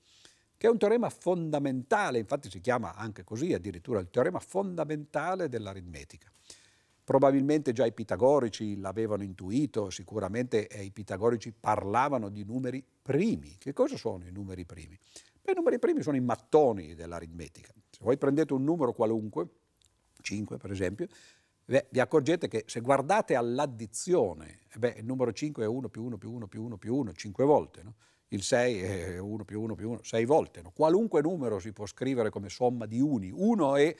[0.57, 6.29] che è un teorema fondamentale, infatti si chiama anche così addirittura il teorema fondamentale dell'aritmetica.
[7.05, 13.57] Probabilmente già i pitagorici l'avevano intuito, sicuramente eh, i pitagorici parlavano di numeri primi.
[13.59, 14.97] Che cosa sono i numeri primi?
[15.39, 17.71] Beh, i numeri primi sono i mattoni dell'aritmetica.
[17.91, 19.47] Se voi prendete un numero qualunque,
[20.19, 21.05] 5 per esempio,
[21.65, 26.05] beh, vi accorgete che se guardate all'addizione, eh beh, il numero 5 è 1 più
[26.05, 27.93] 1 più 1 più 1 più 1, 5 volte, no?
[28.29, 30.63] il 6 è 1 più 1 più 1, 6 volte.
[30.63, 30.71] No?
[30.71, 33.29] Qualunque numero si può scrivere come somma di uni.
[33.31, 33.95] 1 è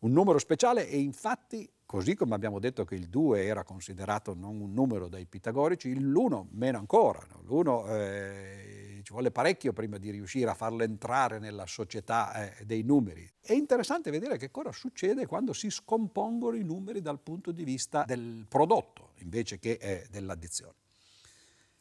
[0.00, 4.60] un numero speciale e infatti Così come abbiamo detto che il 2 era considerato non
[4.60, 7.24] un numero dai pitagorici, l'1 meno ancora.
[7.30, 7.42] No?
[7.42, 12.82] L'1 eh, ci vuole parecchio prima di riuscire a farlo entrare nella società eh, dei
[12.82, 13.30] numeri.
[13.38, 18.04] È interessante vedere che cosa succede quando si scompongono i numeri dal punto di vista
[18.06, 20.74] del prodotto invece che eh, dell'addizione.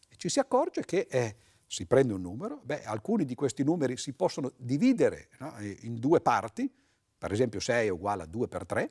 [0.10, 1.36] E ci si accorge che eh,
[1.66, 5.56] si prende un numero, beh, alcuni di questi numeri si possono dividere no?
[5.82, 6.72] in due parti,
[7.18, 8.90] per esempio 6 è uguale a 2 per 3, e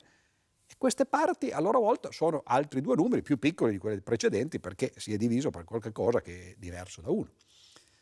[0.77, 4.93] queste parti a loro volta sono altri due numeri più piccoli di quelli precedenti perché
[4.97, 7.29] si è diviso per qualche cosa che è diverso da uno.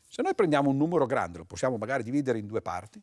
[0.07, 3.01] Se noi prendiamo un numero grande, lo possiamo magari dividere in due parti,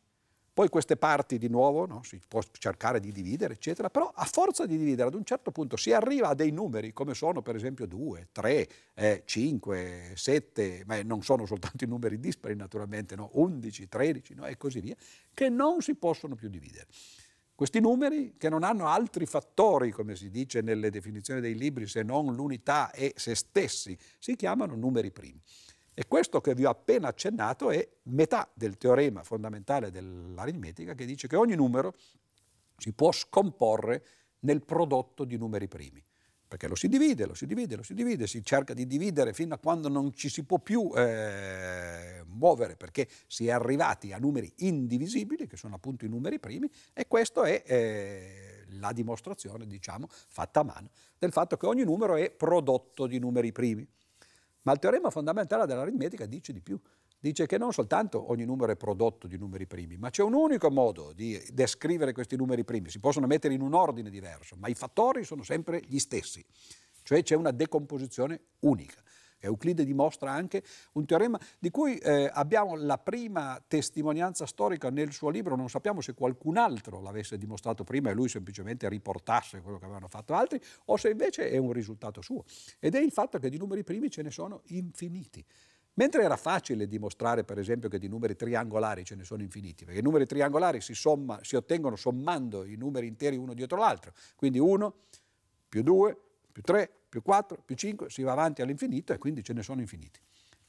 [0.59, 4.65] Poi queste parti di nuovo no, si può cercare di dividere, eccetera, però a forza
[4.65, 7.85] di dividere ad un certo punto si arriva a dei numeri come sono per esempio
[7.85, 13.29] 2, 3, eh, 5, 7, ma non sono soltanto i numeri dispari naturalmente, no?
[13.33, 14.45] 11, 13 no?
[14.47, 14.95] e così via,
[15.33, 16.87] che non si possono più dividere.
[17.59, 22.03] Questi numeri, che non hanno altri fattori, come si dice nelle definizioni dei libri, se
[22.03, 25.41] non l'unità e se stessi, si chiamano numeri primi.
[25.93, 31.27] E questo che vi ho appena accennato è metà del teorema fondamentale dell'aritmetica che dice
[31.27, 31.95] che ogni numero
[32.77, 34.05] si può scomporre
[34.39, 36.01] nel prodotto di numeri primi.
[36.49, 39.53] Perché lo si divide, lo si divide, lo si divide, si cerca di dividere fino
[39.53, 44.51] a quando non ci si può più eh, muovere perché si è arrivati a numeri
[44.57, 50.61] indivisibili, che sono appunto i numeri primi, e questa è eh, la dimostrazione, diciamo, fatta
[50.61, 50.89] a mano,
[51.19, 53.87] del fatto che ogni numero è prodotto di numeri primi.
[54.63, 56.79] Ma il teorema fondamentale dell'aritmetica dice di più.
[57.21, 60.71] Dice che non soltanto ogni numero è prodotto di numeri primi, ma c'è un unico
[60.71, 62.89] modo di descrivere questi numeri primi.
[62.89, 66.43] Si possono mettere in un ordine diverso, ma i fattori sono sempre gli stessi.
[67.03, 69.03] Cioè c'è una decomposizione unica.
[69.39, 70.63] Euclide dimostra anche
[70.93, 76.01] un teorema di cui eh, abbiamo la prima testimonianza storica nel suo libro, non sappiamo
[76.01, 80.61] se qualcun altro l'avesse dimostrato prima e lui semplicemente riportasse quello che avevano fatto altri
[80.85, 82.43] o se invece è un risultato suo.
[82.79, 85.45] Ed è il fatto che di numeri primi ce ne sono infiniti.
[85.99, 89.99] Mentre era facile dimostrare, per esempio, che di numeri triangolari ce ne sono infiniti, perché
[89.99, 94.59] i numeri triangolari si, somma, si ottengono sommando i numeri interi uno dietro l'altro, quindi
[94.59, 94.93] 1
[95.67, 96.17] più 2
[96.53, 99.81] più 3 più 4, più 5, si va avanti all'infinito e quindi ce ne sono
[99.81, 100.21] infiniti.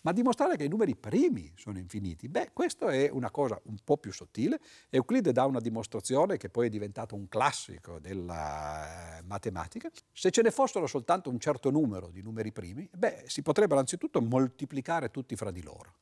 [0.03, 3.99] Ma dimostrare che i numeri primi sono infiniti, beh, questa è una cosa un po'
[3.99, 4.59] più sottile.
[4.89, 9.91] Euclide dà una dimostrazione che poi è diventato un classico della eh, matematica.
[10.11, 14.23] Se ce ne fossero soltanto un certo numero di numeri primi, beh, si potrebbero anzitutto
[14.23, 15.95] moltiplicare tutti fra di loro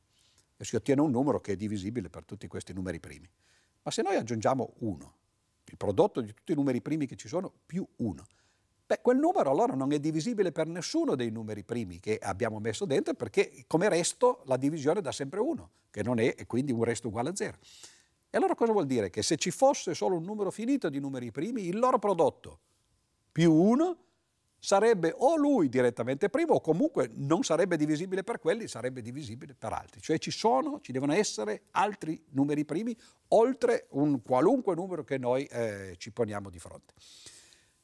[0.55, 3.29] e si ottiene un numero che è divisibile per tutti questi numeri primi.
[3.81, 5.15] Ma se noi aggiungiamo 1,
[5.65, 8.25] il prodotto di tutti i numeri primi che ci sono, più 1,
[8.89, 12.85] Beh, quel numero allora non è divisibile per nessuno dei numeri primi che abbiamo messo
[12.85, 16.83] dentro perché come resto la divisione dà sempre 1, che non è e quindi un
[16.83, 17.55] resto uguale a 0.
[18.31, 19.11] E allora cosa vuol dire?
[19.11, 22.59] Che se ci fosse solo un numero finito di numeri primi, il loro prodotto
[23.31, 23.97] più 1
[24.57, 29.71] sarebbe o lui direttamente primo o comunque non sarebbe divisibile per quelli, sarebbe divisibile per
[29.71, 30.01] altri.
[30.01, 32.97] Cioè ci sono, ci devono essere altri numeri primi
[33.27, 36.95] oltre un qualunque numero che noi eh, ci poniamo di fronte.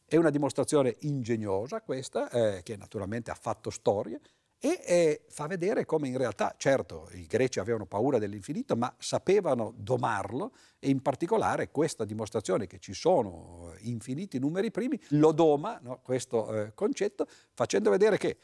[0.08, 4.20] È una dimostrazione ingegnosa questa, eh, che naturalmente ha fatto storia
[4.60, 9.74] e eh, fa vedere come in realtà, certo, i greci avevano paura dell'infinito, ma sapevano
[9.76, 16.00] domarlo e in particolare questa dimostrazione che ci sono infiniti numeri primi lo doma no,
[16.04, 18.38] questo eh, concetto facendo vedere che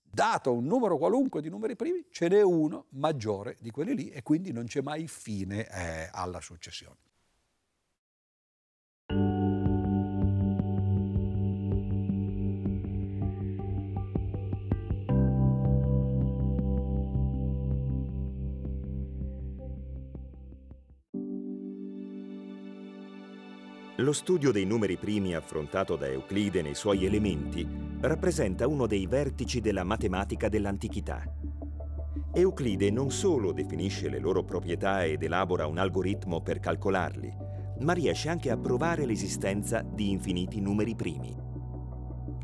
[0.00, 4.22] dato un numero qualunque di numeri primi ce n'è uno maggiore di quelli lì e
[4.22, 7.11] quindi non c'è mai fine eh, alla successione.
[24.02, 27.64] Lo studio dei numeri primi affrontato da Euclide nei suoi elementi
[28.00, 31.22] rappresenta uno dei vertici della matematica dell'antichità.
[32.32, 37.32] Euclide non solo definisce le loro proprietà ed elabora un algoritmo per calcolarli,
[37.78, 41.32] ma riesce anche a provare l'esistenza di infiniti numeri primi.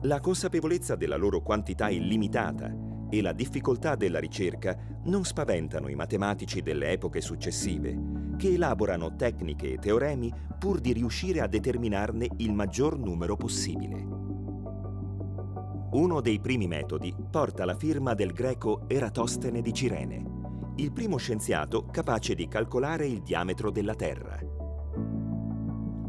[0.03, 2.73] La consapevolezza della loro quantità illimitata
[3.11, 9.73] e la difficoltà della ricerca non spaventano i matematici delle epoche successive, che elaborano tecniche
[9.73, 14.07] e teoremi pur di riuscire a determinarne il maggior numero possibile.
[15.91, 20.25] Uno dei primi metodi porta la firma del greco Eratostene di Cirene,
[20.77, 24.39] il primo scienziato capace di calcolare il diametro della Terra.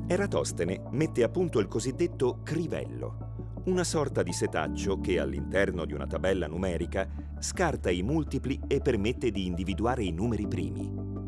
[0.08, 6.08] Eratostene mette a punto il cosiddetto crivello, una sorta di setaccio che all'interno di una
[6.08, 7.08] tabella numerica
[7.40, 11.19] scarta i multipli e permette di individuare i numeri primi.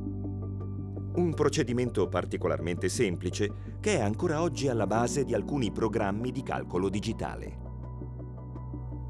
[1.14, 6.88] Un procedimento particolarmente semplice che è ancora oggi alla base di alcuni programmi di calcolo
[6.88, 7.58] digitale.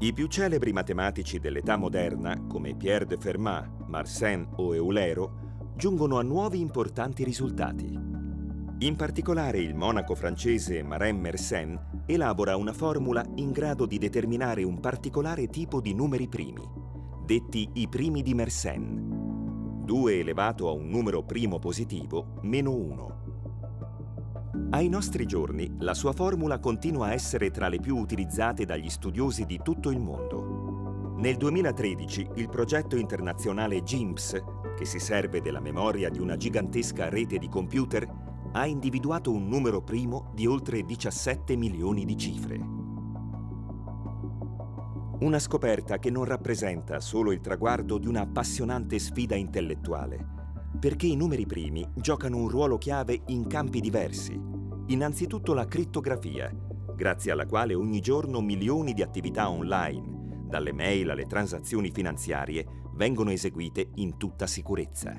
[0.00, 6.22] I più celebri matematici dell'età moderna, come Pierre de Fermat, Mersenne o Eulero, giungono a
[6.22, 7.96] nuovi importanti risultati.
[8.78, 14.80] In particolare il monaco francese Marin Mersenne elabora una formula in grado di determinare un
[14.80, 16.68] particolare tipo di numeri primi,
[17.24, 19.31] detti i primi di Mersenne,
[19.92, 23.16] 2 elevato a un numero primo positivo meno 1.
[24.70, 29.44] Ai nostri giorni la sua formula continua a essere tra le più utilizzate dagli studiosi
[29.44, 31.16] di tutto il mondo.
[31.18, 34.42] Nel 2013 il progetto internazionale GIMPS
[34.74, 38.10] che si serve della memoria di una gigantesca rete di computer,
[38.52, 42.81] ha individuato un numero primo di oltre 17 milioni di cifre.
[45.22, 50.18] Una scoperta che non rappresenta solo il traguardo di una appassionante sfida intellettuale,
[50.80, 54.36] perché i numeri primi giocano un ruolo chiave in campi diversi.
[54.86, 56.52] Innanzitutto la crittografia,
[56.96, 62.66] grazie alla quale ogni giorno milioni di attività online, dalle mail alle transazioni finanziarie,
[62.96, 65.14] vengono eseguite in tutta sicurezza.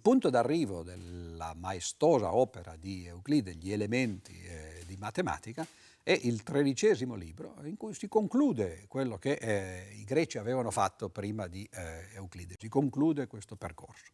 [0.00, 5.66] Punto d'arrivo della maestosa opera di Euclide, Gli elementi eh, di matematica,
[6.02, 11.08] è il tredicesimo libro in cui si conclude quello che eh, i greci avevano fatto
[11.10, 14.12] prima di eh, Euclide, si conclude questo percorso.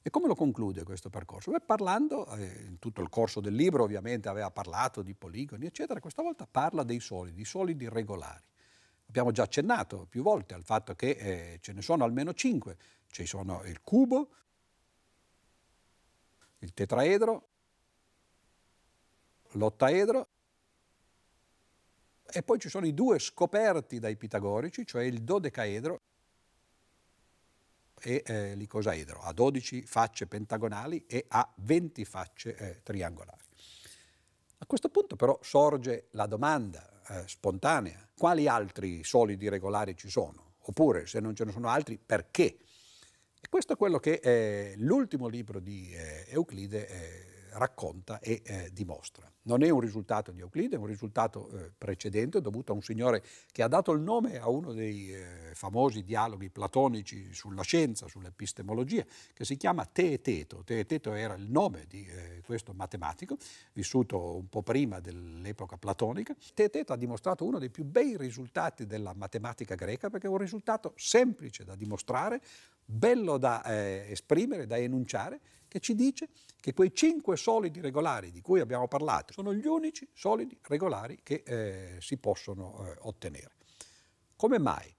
[0.00, 1.50] E come lo conclude questo percorso?
[1.50, 6.00] Beh, parlando, eh, in tutto il corso del libro ovviamente aveva parlato di poligoni, eccetera,
[6.00, 8.46] questa volta parla dei solidi, solidi regolari.
[9.08, 12.76] Abbiamo già accennato più volte al fatto che eh, ce ne sono almeno cinque,
[13.10, 14.30] ci sono il cubo,
[16.58, 17.48] il tetraedro,
[19.52, 20.28] l'ottaedro
[22.30, 26.00] e poi ci sono i due scoperti dai pitagorici, cioè il dodecaedro
[28.00, 33.44] e eh, l'icosaedro, a 12 facce pentagonali e a 20 facce eh, triangolari.
[34.58, 40.56] A questo punto però sorge la domanda eh, spontanea, quali altri solidi regolari ci sono?
[40.62, 42.58] Oppure, se non ce ne sono altri, perché?
[43.50, 49.30] Questo è quello che eh, l'ultimo libro di eh, Euclide eh, racconta e eh, dimostra.
[49.42, 53.22] Non è un risultato di Euclide, è un risultato eh, precedente dovuto a un signore
[53.50, 59.04] che ha dato il nome a uno dei eh, famosi dialoghi platonici sulla scienza, sull'epistemologia,
[59.32, 60.62] che si chiama Teeteto.
[60.64, 63.36] Teeteto era il nome di eh, questo matematico,
[63.72, 66.36] vissuto un po' prima dell'epoca platonica.
[66.52, 70.92] Teeteto ha dimostrato uno dei più bei risultati della matematica greca perché è un risultato
[70.96, 72.42] semplice da dimostrare,
[72.84, 76.28] bello da eh, esprimere, da enunciare, che ci dice
[76.58, 81.42] che quei cinque solidi regolari di cui abbiamo parlato sono gli unici solidi regolari che
[81.46, 83.52] eh, si possono eh, ottenere.
[84.34, 84.92] Come mai?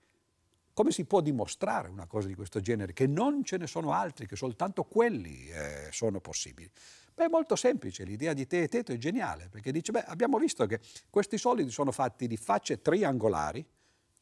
[0.74, 2.94] Come si può dimostrare una cosa di questo genere?
[2.94, 6.72] Che non ce ne sono altri, che soltanto quelli eh, sono possibili?
[7.14, 10.38] Beh, è molto semplice, l'idea di te e teto è geniale, perché dice, beh, abbiamo
[10.38, 10.80] visto che
[11.10, 13.66] questi solidi sono fatti di facce triangolari,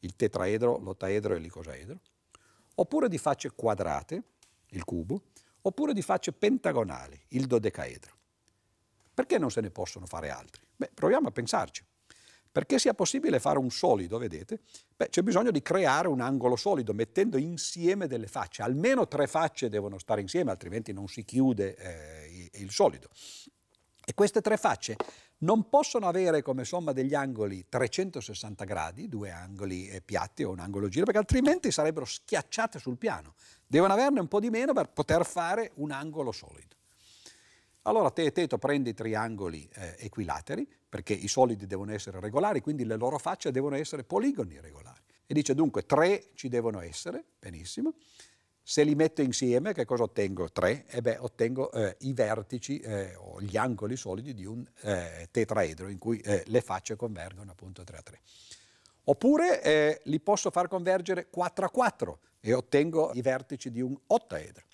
[0.00, 2.00] il tetraedro, l'ottaedro e l'icosaedro,
[2.74, 4.22] oppure di facce quadrate,
[4.70, 5.22] il cubo,
[5.68, 8.16] oppure di facce pentagonali, il dodecaedro.
[9.14, 10.62] Perché non se ne possono fare altri?
[10.76, 11.84] Beh, proviamo a pensarci.
[12.50, 14.60] Perché sia possibile fare un solido, vedete,
[14.96, 18.62] beh, c'è bisogno di creare un angolo solido mettendo insieme delle facce.
[18.62, 23.08] Almeno tre facce devono stare insieme, altrimenti non si chiude eh, il solido.
[24.04, 24.96] E queste tre facce
[25.38, 30.58] non possono avere come somma degli angoli 360 gradi, due angoli eh, piatti o un
[30.58, 33.34] angolo giro, perché altrimenti sarebbero schiacciate sul piano.
[33.66, 36.76] Devono averne un po' di meno per poter fare un angolo solido.
[37.82, 42.60] Allora te e Teto prende i triangoli eh, equilateri, perché i solidi devono essere regolari,
[42.60, 45.00] quindi le loro facce devono essere poligoni regolari.
[45.26, 47.94] E dice dunque tre ci devono essere, benissimo,
[48.68, 50.50] se li metto insieme, che cosa ottengo?
[50.50, 50.84] 3?
[50.88, 55.88] E beh, ottengo eh, i vertici eh, o gli angoli solidi di un eh, tetraedro
[55.88, 58.20] in cui eh, le facce convergono appunto 3 a 3.
[59.04, 63.96] Oppure eh, li posso far convergere 4 a 4 e ottengo i vertici di un
[64.08, 64.66] ottaedro.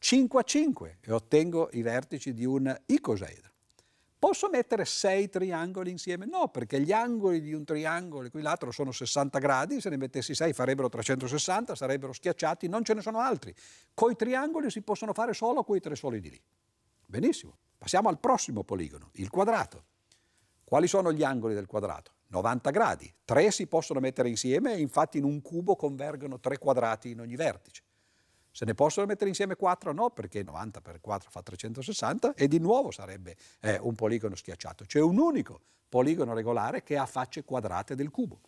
[0.00, 3.52] 5 a 5 e ottengo i vertici di un icosaedro.
[4.18, 6.26] Posso mettere sei triangoli insieme?
[6.26, 10.52] No, perché gli angoli di un triangolo equilatero sono 60 gradi, se ne mettessi 6
[10.52, 13.54] farebbero 360, sarebbero schiacciati, non ce ne sono altri.
[13.94, 16.42] Coi triangoli si possono fare solo quei tre solidi lì.
[17.06, 17.58] Benissimo.
[17.78, 19.84] Passiamo al prossimo poligono, il quadrato.
[20.64, 22.14] Quali sono gli angoli del quadrato?
[22.26, 23.14] 90 gradi.
[23.24, 27.36] Tre si possono mettere insieme e infatti in un cubo convergono tre quadrati in ogni
[27.36, 27.84] vertice.
[28.58, 29.92] Se ne possono mettere insieme 4?
[29.92, 34.84] No, perché 90 per 4 fa 360 e di nuovo sarebbe eh, un poligono schiacciato.
[34.84, 38.40] C'è un unico poligono regolare che ha facce quadrate del cubo.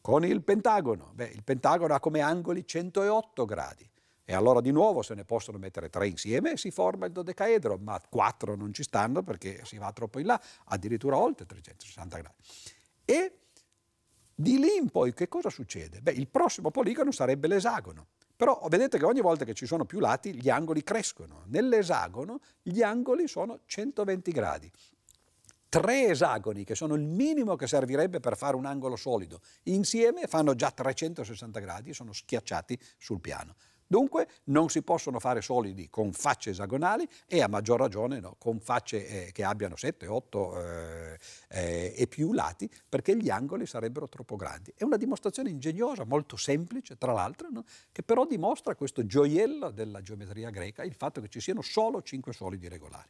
[0.00, 3.90] Con il pentagono, beh, il pentagono ha come angoli 108 gradi.
[4.24, 7.76] E allora di nuovo se ne possono mettere tre insieme e si forma il dodecaedro,
[7.76, 12.36] ma quattro non ci stanno perché si va troppo in là, addirittura oltre 360 gradi.
[13.04, 13.38] E
[14.32, 16.00] di lì in poi che cosa succede?
[16.02, 18.06] Beh, il prossimo poligono sarebbe l'esagono.
[18.38, 21.42] Però vedete che ogni volta che ci sono più lati gli angoli crescono.
[21.46, 24.70] Nell'esagono gli angoli sono 120 gradi.
[25.68, 30.54] tre esagoni, che sono il minimo che servirebbe per fare un angolo solido, insieme fanno
[30.54, 33.56] già 360 gradi e sono schiacciati sul piano.
[33.90, 38.60] Dunque non si possono fare solidi con facce esagonali e a maggior ragione no, con
[38.60, 44.06] facce eh, che abbiano 7, 8 eh, eh, e più lati perché gli angoli sarebbero
[44.06, 44.74] troppo grandi.
[44.76, 50.02] È una dimostrazione ingegnosa, molto semplice tra l'altro, no, che però dimostra questo gioiello della
[50.02, 53.08] geometria greca, il fatto che ci siano solo 5 solidi regolari.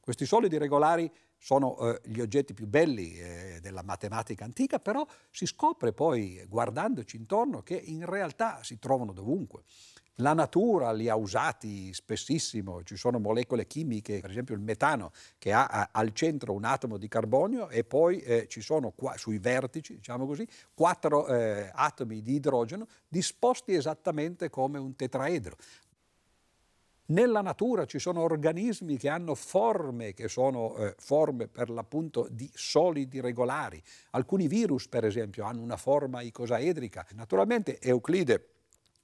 [0.00, 5.46] Questi solidi regolari sono eh, gli oggetti più belli eh, della matematica antica, però si
[5.46, 9.64] scopre poi, guardandoci intorno, che in realtà si trovano dovunque.
[10.20, 15.52] La natura li ha usati spessissimo, ci sono molecole chimiche, per esempio il metano, che
[15.52, 19.94] ha, al centro un atomo di carbonio e poi eh, ci sono qua, sui vertici,
[19.94, 25.56] diciamo così, quattro eh, atomi di idrogeno disposti esattamente come un tetraedro.
[27.10, 32.50] Nella natura ci sono organismi che hanno forme che sono eh, forme per l'appunto di
[32.52, 33.80] solidi regolari.
[34.10, 37.06] Alcuni virus, per esempio, hanno una forma icosaedrica.
[37.14, 38.57] Naturalmente Euclide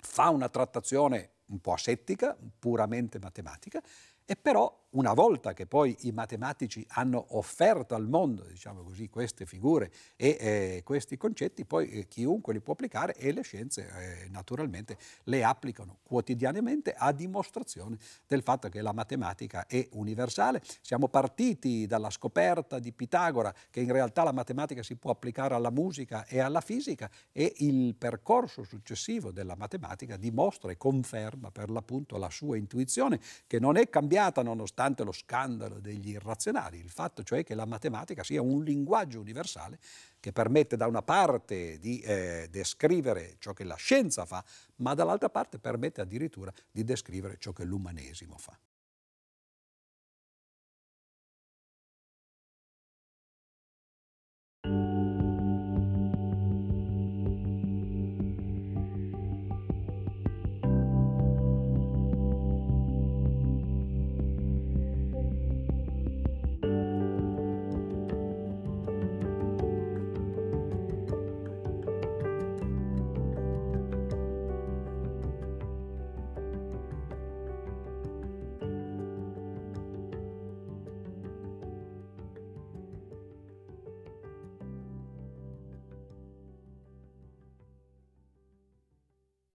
[0.04, 3.82] fa una trattazione un po' asettica, puramente matematica,
[4.26, 9.44] e però una volta che poi i matematici hanno offerto al mondo, diciamo così, queste
[9.44, 14.28] figure e eh, questi concetti, poi eh, chiunque li può applicare e le scienze eh,
[14.28, 20.62] naturalmente le applicano quotidianamente a dimostrazione del fatto che la matematica è universale.
[20.80, 25.70] Siamo partiti dalla scoperta di Pitagora che in realtà la matematica si può applicare alla
[25.70, 32.16] musica e alla fisica e il percorso successivo della matematica dimostra e conferma per l'appunto
[32.16, 33.18] la sua intuizione
[33.48, 37.64] che non è cambiata nonostante nonostante lo scandalo degli irrazionali, il fatto cioè che la
[37.64, 39.78] matematica sia un linguaggio universale
[40.20, 44.42] che permette da una parte di eh, descrivere ciò che la scienza fa,
[44.76, 48.58] ma dall'altra parte permette addirittura di descrivere ciò che l'umanesimo fa.